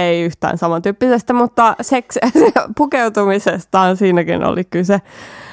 ei 0.00 0.22
yhtään 0.22 0.58
samantyyppisestä, 0.58 1.32
mutta 1.32 1.76
seks, 1.80 2.18
pukeutumisestaan 2.78 3.96
siinäkin 3.96 4.44
oli 4.44 4.64
kyse, 4.64 5.00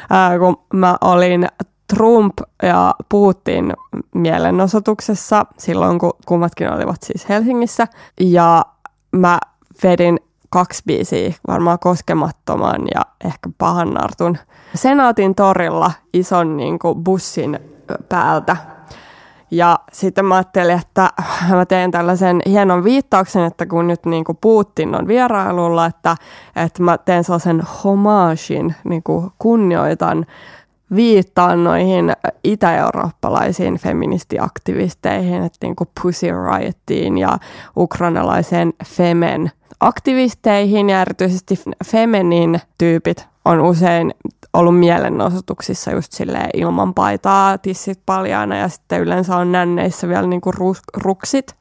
ää, 0.09 0.39
kun 0.39 0.57
mä 0.73 0.97
olin 1.01 1.47
Trump 1.95 2.33
ja 2.63 2.95
Putin 3.09 3.73
mielenosoituksessa 4.15 5.45
silloin, 5.57 5.99
kun 5.99 6.13
kummatkin 6.25 6.73
olivat 6.73 7.03
siis 7.03 7.29
Helsingissä. 7.29 7.87
Ja 8.19 8.65
mä 9.11 9.39
vedin 9.83 10.19
kaksi 10.49 10.83
biisiä, 10.87 11.33
varmaan 11.47 11.79
koskemattoman 11.79 12.81
ja 12.95 13.01
ehkä 13.25 13.49
pahan 13.57 13.93
nartun. 13.93 14.37
Senaatin 14.75 15.35
torilla 15.35 15.91
ison 16.13 16.57
niin 16.57 16.79
kuin, 16.79 17.03
bussin 17.03 17.59
päältä. 18.09 18.57
Ja 19.51 19.79
sitten 19.91 20.25
mä 20.25 20.35
ajattelin, 20.35 20.79
että 20.79 21.09
mä 21.55 21.65
teen 21.65 21.91
tällaisen 21.91 22.41
hienon 22.45 22.83
viittauksen, 22.83 23.43
että 23.43 23.65
kun 23.65 23.87
nyt 23.87 24.05
niin 24.05 24.23
kuin 24.23 24.37
Putin 24.41 24.95
on 24.95 25.07
vierailulla, 25.07 25.85
että, 25.85 26.15
että 26.55 26.83
mä 26.83 26.97
teen 26.97 27.23
sellaisen 27.23 27.61
homaagin, 27.83 28.75
niin 28.83 29.03
kuin 29.03 29.31
kunnioitan 29.39 30.25
viittaan 30.95 31.63
noihin 31.63 32.13
itä-eurooppalaisiin 32.43 33.77
feministiaktivisteihin, 33.77 35.43
että 35.43 35.57
niin 35.61 35.75
kuin 35.75 35.89
Pussy 36.01 36.27
Riotiin 36.27 37.17
ja 37.17 37.37
ukrainalaiseen 37.77 38.73
Femen 38.85 39.51
aktivisteihin 39.79 40.89
ja 40.89 41.01
erityisesti 41.01 41.59
Femenin 41.85 42.61
tyypit 42.77 43.27
on 43.47 43.61
usein 43.61 44.13
ollut 44.53 44.79
mielenosoituksissa 44.79 45.91
just 45.91 46.11
silleen 46.11 46.49
ilman 46.53 46.93
paitaa, 46.93 47.57
tissit 47.57 47.99
paljaana 48.05 48.57
ja 48.57 48.69
sitten 48.69 49.01
yleensä 49.01 49.35
on 49.35 49.51
nänneissä 49.51 50.07
vielä 50.07 50.27
niinku 50.27 50.51
ruksit. 50.93 51.55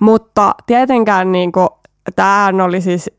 Mutta 0.00 0.54
tietenkään 0.66 1.32
niinku, 1.32 1.68
tämähän 2.16 2.60
oli 2.60 2.80
siis 2.80 3.10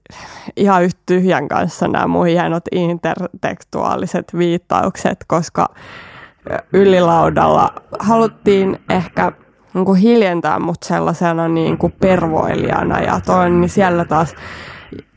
ihan 0.55 0.83
yhtä 0.83 1.01
tyhjän 1.05 1.47
kanssa 1.47 1.87
nämä 1.87 2.07
mun 2.07 2.25
hienot 2.25 2.63
intertekstuaaliset 2.71 4.37
viittaukset, 4.37 5.25
koska 5.27 5.69
ylilaudalla 6.73 7.73
haluttiin 7.99 8.79
ehkä 8.89 9.31
niin 9.73 9.85
kuin 9.85 9.99
hiljentää 9.99 10.59
mut 10.59 10.83
sellaisena 10.83 11.47
niin 11.47 11.77
kuin 11.77 11.93
pervoilijana 11.99 12.99
ja 12.99 13.19
toin, 13.25 13.61
niin 13.61 13.69
siellä 13.69 14.05
taas 14.05 14.35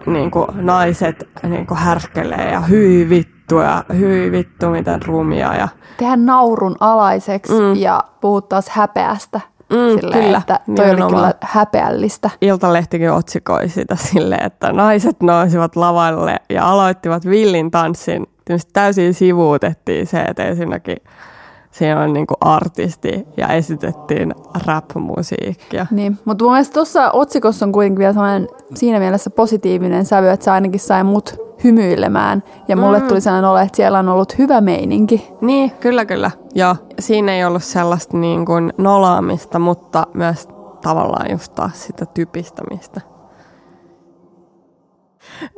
niin 0.07 0.31
kuin 0.31 0.47
naiset 0.55 1.29
niin 1.43 1.67
kuin 1.67 1.79
härskelee 1.79 2.51
ja 2.53 2.61
hyi 2.61 3.09
vittu 3.09 3.59
ja 3.59 3.85
hyi 3.99 4.33
vittu 4.33 4.71
miten 4.71 5.03
rumia. 5.03 5.55
Ja... 5.55 5.69
Tehdään 5.97 6.27
naurun 6.27 6.77
alaiseksi 6.81 7.53
mm. 7.53 7.75
ja 7.77 8.05
puhut 8.21 8.49
taas 8.49 8.69
häpeästä. 8.69 9.41
Mm, 9.71 10.01
silleen, 10.01 10.25
kyllä, 10.25 10.39
että 10.39 10.61
toi 10.77 10.91
oli 10.91 11.13
kyllä 11.13 11.35
häpeällistä. 11.41 12.31
Iltalehtikin 12.41 13.13
otsikoi 13.13 13.69
sitä 13.69 13.97
silleen, 13.97 14.47
että 14.47 14.73
naiset 14.73 15.23
nousivat 15.23 15.77
lavalle 15.77 16.37
ja 16.51 16.71
aloittivat 16.71 17.27
villin 17.27 17.71
tanssin. 17.71 18.27
Täysin 18.73 19.15
sivuutettiin 19.15 20.07
se, 20.07 20.21
että 20.23 20.45
ensinnäkin 20.45 20.97
siinä 21.71 22.01
on 22.01 22.13
niinku 22.13 22.35
artisti 22.41 23.27
ja 23.37 23.49
esitettiin 23.49 24.35
rap-musiikkia. 24.67 25.87
Niin, 25.91 26.19
mutta 26.25 26.45
mun 26.45 26.53
mielestä 26.53 26.75
tuossa 26.75 27.11
otsikossa 27.11 27.67
on 27.67 27.73
kuitenkin 27.73 27.99
vielä 27.99 28.13
sellainen 28.13 28.49
siinä 28.75 28.99
mielessä 28.99 29.31
positiivinen 29.31 30.05
sävy, 30.05 30.29
että 30.29 30.45
se 30.45 30.51
ainakin 30.51 30.81
sai 30.81 31.05
mut 31.05 31.37
hymyilemään. 31.65 32.43
Ja 32.69 32.77
mulle 32.77 32.99
mm. 33.01 33.09
tuli 33.09 33.21
sellainen 33.21 33.51
olo, 33.51 33.59
että 33.59 33.77
siellä 33.77 33.99
on 33.99 34.09
ollut 34.09 34.39
hyvä 34.39 34.61
meininki. 34.61 35.29
Niin, 35.41 35.71
kyllä 35.71 36.05
kyllä. 36.05 36.31
Joo, 36.55 36.77
siinä 36.99 37.33
ei 37.33 37.45
ollut 37.45 37.65
sellaista 37.65 38.17
niin 38.17 38.47
kuin 38.47 38.73
nolaamista, 38.79 39.59
mutta 39.59 40.07
myös 40.15 40.49
tavallaan 40.83 41.31
just 41.31 41.55
taas 41.55 41.87
sitä 41.87 42.07
typistämistä. 42.07 43.01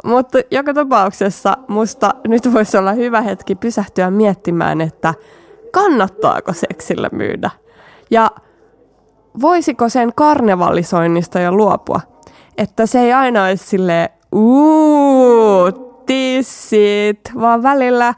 Mutta 0.04 0.38
joka 0.50 0.74
tapauksessa 0.74 1.56
musta 1.68 2.14
nyt 2.28 2.52
voisi 2.52 2.76
olla 2.76 2.92
hyvä 2.92 3.20
hetki 3.20 3.54
pysähtyä 3.54 4.10
miettimään, 4.10 4.80
että– 4.80 5.14
kannattaako 5.72 6.52
seksillä 6.52 7.08
myydä 7.12 7.50
ja 8.10 8.30
voisiko 9.40 9.88
sen 9.88 10.12
karnevalisoinnista 10.14 11.40
jo 11.40 11.52
luopua. 11.52 12.00
Että 12.58 12.86
se 12.86 13.00
ei 13.00 13.12
aina 13.12 13.44
olisi 13.44 13.66
silleen, 13.66 14.08
uuu, 14.32 15.72
tissit, 16.06 17.20
vaan 17.40 17.62
välillä 17.62 18.14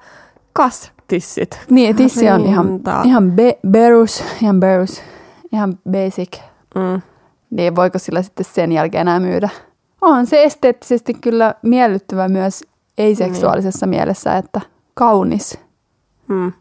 kas 0.52 0.92
tissit. 1.08 1.60
Niin, 1.70 1.96
tissi 1.96 2.30
on 2.30 2.46
ihan, 2.46 2.80
ihan 3.04 3.32
be, 3.32 3.58
berus, 3.68 4.24
ihan 4.42 4.60
berus. 4.60 5.02
ihan 5.52 5.78
basic, 5.90 6.38
Mm. 6.74 7.02
niin 7.50 7.76
voiko 7.76 7.98
sillä 7.98 8.22
sitten 8.22 8.44
sen 8.44 8.72
jälkeen 8.72 9.00
enää 9.00 9.20
myydä? 9.20 9.48
On 10.00 10.26
se 10.26 10.44
esteettisesti 10.44 11.14
kyllä 11.14 11.54
miellyttävä 11.62 12.28
myös 12.28 12.64
ei-seksuaalisessa 12.98 13.86
mielessä, 13.86 14.36
että 14.36 14.60
kaunis. 14.94 15.58
Mm. 16.28 16.52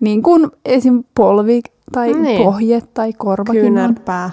Niin 0.00 0.22
kuin 0.22 0.50
esim. 0.64 1.04
polvi 1.14 1.60
tai 1.92 2.12
Niin. 2.12 2.42
pohje 2.42 2.80
tai 2.94 3.12
korvakin 3.12 3.60
on. 3.60 3.66
Kyynärpää. 3.66 4.30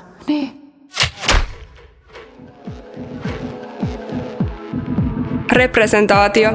Representaatio. 5.51 6.51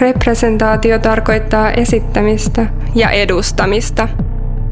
Representaatio 0.00 0.98
tarkoittaa 0.98 1.70
esittämistä 1.70 2.66
ja 2.94 3.10
edustamista. 3.10 4.08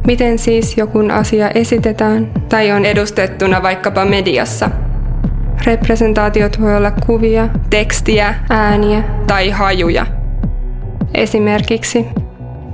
Miten 0.06 0.38
siis 0.38 0.76
joku 0.76 0.98
asia 1.12 1.50
esitetään 1.50 2.32
tai 2.48 2.72
on 2.72 2.84
edustettuna 2.84 3.62
vaikkapa 3.62 4.04
mediassa? 4.04 4.70
Representaatiot 5.66 6.60
voi 6.60 6.76
olla 6.76 6.90
kuvia, 6.90 7.48
tekstiä, 7.70 8.34
ääniä 8.50 9.02
tai 9.26 9.50
hajuja. 9.50 10.06
Esimerkiksi 11.14 12.06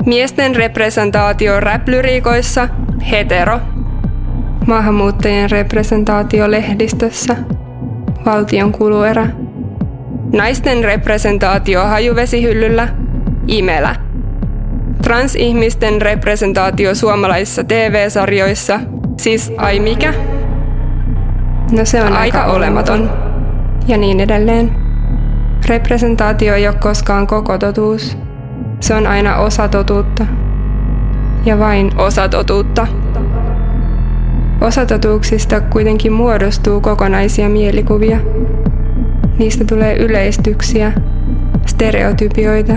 miesten 0.06 0.56
representaatio 0.56 1.60
rap-lyriikoissa 1.60 2.68
hetero. 3.10 3.60
Maahanmuuttajien 4.66 5.50
representaatio 5.50 6.50
lehdistössä 6.50 7.36
valtion 8.26 8.72
kuluerä. 8.72 9.26
Naisten 10.32 10.84
representaatio 10.84 11.84
hajuvesihyllyllä, 11.84 12.88
Imelä. 13.46 13.94
Transihmisten 15.02 16.02
representaatio 16.02 16.94
suomalaisissa 16.94 17.64
TV-sarjoissa, 17.64 18.80
siis 19.16 19.52
ai 19.56 19.80
mikä? 19.80 20.14
No 21.72 21.84
se 21.84 22.02
on 22.02 22.12
aika 22.12 22.44
olematon. 22.44 23.10
Ja 23.88 23.96
niin 23.96 24.20
edelleen. 24.20 24.70
Representaatio 25.68 26.54
ei 26.54 26.68
ole 26.68 26.76
koskaan 26.80 27.26
koko 27.26 27.58
totuus. 27.58 28.25
Se 28.80 28.94
on 28.94 29.06
aina 29.06 29.36
osa 29.36 29.68
totuutta. 29.68 30.26
Ja 31.44 31.58
vain 31.58 31.90
osa 31.98 32.28
totuutta. 32.28 32.86
Osatotuuksista 34.60 35.60
kuitenkin 35.60 36.12
muodostuu 36.12 36.80
kokonaisia 36.80 37.48
mielikuvia. 37.48 38.18
Niistä 39.38 39.64
tulee 39.64 39.96
yleistyksiä, 39.96 40.92
stereotypioita 41.66 42.72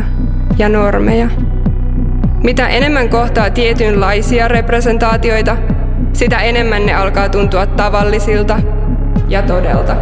ja 0.57 0.69
normeja. 0.69 1.27
Mitä 2.43 2.67
enemmän 2.67 3.09
kohtaa 3.09 3.49
tietynlaisia 3.49 4.47
representaatioita, 4.47 5.57
sitä 6.13 6.39
enemmän 6.39 6.85
ne 6.85 6.93
alkaa 6.93 7.29
tuntua 7.29 7.65
tavallisilta 7.65 8.59
ja 9.27 9.41
todelta. 9.41 9.95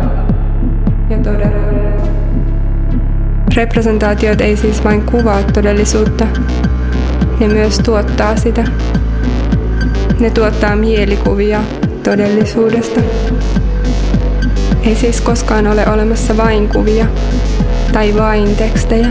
Ja 1.09 1.17
todella. 1.17 1.77
Representaatiot 3.55 4.41
ei 4.41 4.57
siis 4.57 4.83
vain 4.83 5.01
kuvaa 5.01 5.43
todellisuutta, 5.43 6.25
ne 7.39 7.47
myös 7.47 7.79
tuottaa 7.79 8.35
sitä. 8.35 8.63
Ne 10.19 10.29
tuottaa 10.29 10.75
mielikuvia 10.75 11.61
todellisuudesta. 12.03 13.01
Ei 14.83 14.95
siis 14.95 15.21
koskaan 15.21 15.67
ole 15.67 15.87
olemassa 15.87 16.37
vain 16.37 16.69
kuvia 16.69 17.05
tai 17.93 18.15
vain 18.17 18.55
tekstejä. 18.55 19.07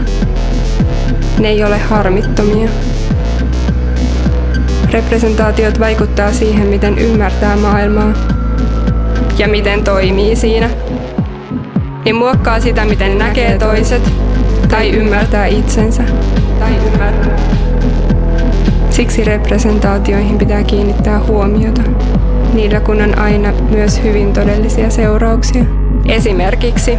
Ne 1.38 1.48
ei 1.48 1.64
ole 1.64 1.78
harmittomia. 1.78 2.68
Representaatiot 4.90 5.80
vaikuttaa 5.80 6.32
siihen, 6.32 6.66
miten 6.66 6.98
ymmärtää 6.98 7.56
maailmaa 7.56 8.12
ja 9.38 9.48
miten 9.48 9.84
toimii 9.84 10.36
siinä. 10.36 10.70
Ne 12.04 12.12
muokkaa 12.12 12.60
sitä, 12.60 12.84
miten 12.84 13.18
näkee 13.18 13.58
toiset 13.58 14.25
tai 14.68 14.90
ymmärtää 14.90 15.46
itsensä 15.46 16.02
tai 16.58 16.76
ymmärtää. 16.86 17.36
Siksi 18.90 19.24
representaatioihin 19.24 20.38
pitää 20.38 20.64
kiinnittää 20.64 21.20
huomiota. 21.20 21.82
Niillä 22.54 22.80
kun 22.80 23.02
on 23.02 23.18
aina 23.18 23.52
myös 23.70 24.02
hyvin 24.02 24.32
todellisia 24.32 24.90
seurauksia. 24.90 25.64
Esimerkiksi, 26.08 26.98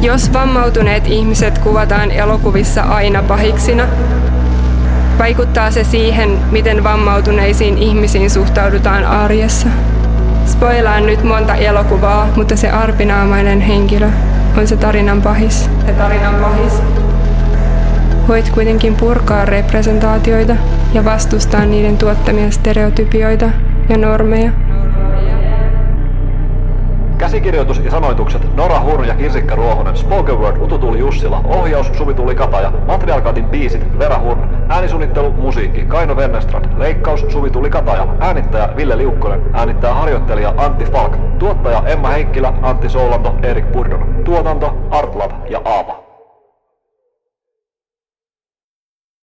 jos 0.00 0.32
vammautuneet 0.32 1.06
ihmiset 1.06 1.58
kuvataan 1.58 2.10
elokuvissa 2.10 2.82
aina 2.82 3.22
pahiksina, 3.22 3.84
vaikuttaa 5.18 5.70
se 5.70 5.84
siihen, 5.84 6.38
miten 6.50 6.84
vammautuneisiin 6.84 7.78
ihmisiin 7.78 8.30
suhtaudutaan 8.30 9.04
arjessa. 9.04 9.68
Spoilaan 10.46 11.06
nyt 11.06 11.24
monta 11.24 11.54
elokuvaa, 11.54 12.28
mutta 12.36 12.56
se 12.56 12.70
arpinaamainen 12.70 13.60
henkilö 13.60 14.08
on 14.58 14.66
se 14.66 14.76
tarinan 14.76 15.22
pahis. 15.22 15.70
Se 15.86 15.92
tarinan 15.92 16.34
pahis. 16.34 16.82
Voit 18.28 18.50
kuitenkin 18.50 18.96
purkaa 18.96 19.44
representaatioita 19.44 20.56
ja 20.94 21.04
vastustaa 21.04 21.64
niiden 21.64 21.98
tuottamia 21.98 22.50
stereotypioita 22.50 23.50
ja 23.88 23.98
normeja. 23.98 24.52
Käsikirjoitus 27.18 27.78
ja 27.84 27.90
sanoitukset 27.90 28.56
Nora 28.56 28.80
Hurnu 28.80 29.04
ja 29.04 29.14
Kirsikka 29.14 29.54
Ruohonen, 29.54 29.96
Spoken 29.96 30.38
Word 30.38 30.56
Utu 30.56 30.78
Tuuli 30.78 30.98
Jussila, 30.98 31.40
ohjaus 31.44 31.90
Suvi 31.98 32.14
Tuuli 32.14 32.34
Kataja, 32.34 32.72
Materialkatin 32.86 33.44
biisit 33.44 33.98
Vera 33.98 34.18
Hurnu, 34.18 34.42
äänisuunnittelu, 34.68 35.32
musiikki. 35.32 35.84
Kaino 35.84 36.14
Wennerstrand, 36.14 36.78
leikkaus 36.78 37.24
Suvi 37.28 37.50
Tuuli 37.50 37.70
Kataja, 37.70 38.06
äänittäjä 38.20 38.68
Ville 38.76 38.98
Liukkonen, 38.98 39.42
äänittäjä 39.52 39.94
harjoittelija 39.94 40.54
Antti 40.56 40.84
Falk, 40.84 41.38
tuottaja 41.38 41.82
Emma 41.86 42.08
Heikkilä, 42.08 42.52
Antti 42.62 42.88
Soulanto, 42.88 43.34
Erik 43.42 43.72
Purdon, 43.72 44.20
tuotanto 44.24 44.76
Artla 44.90 45.28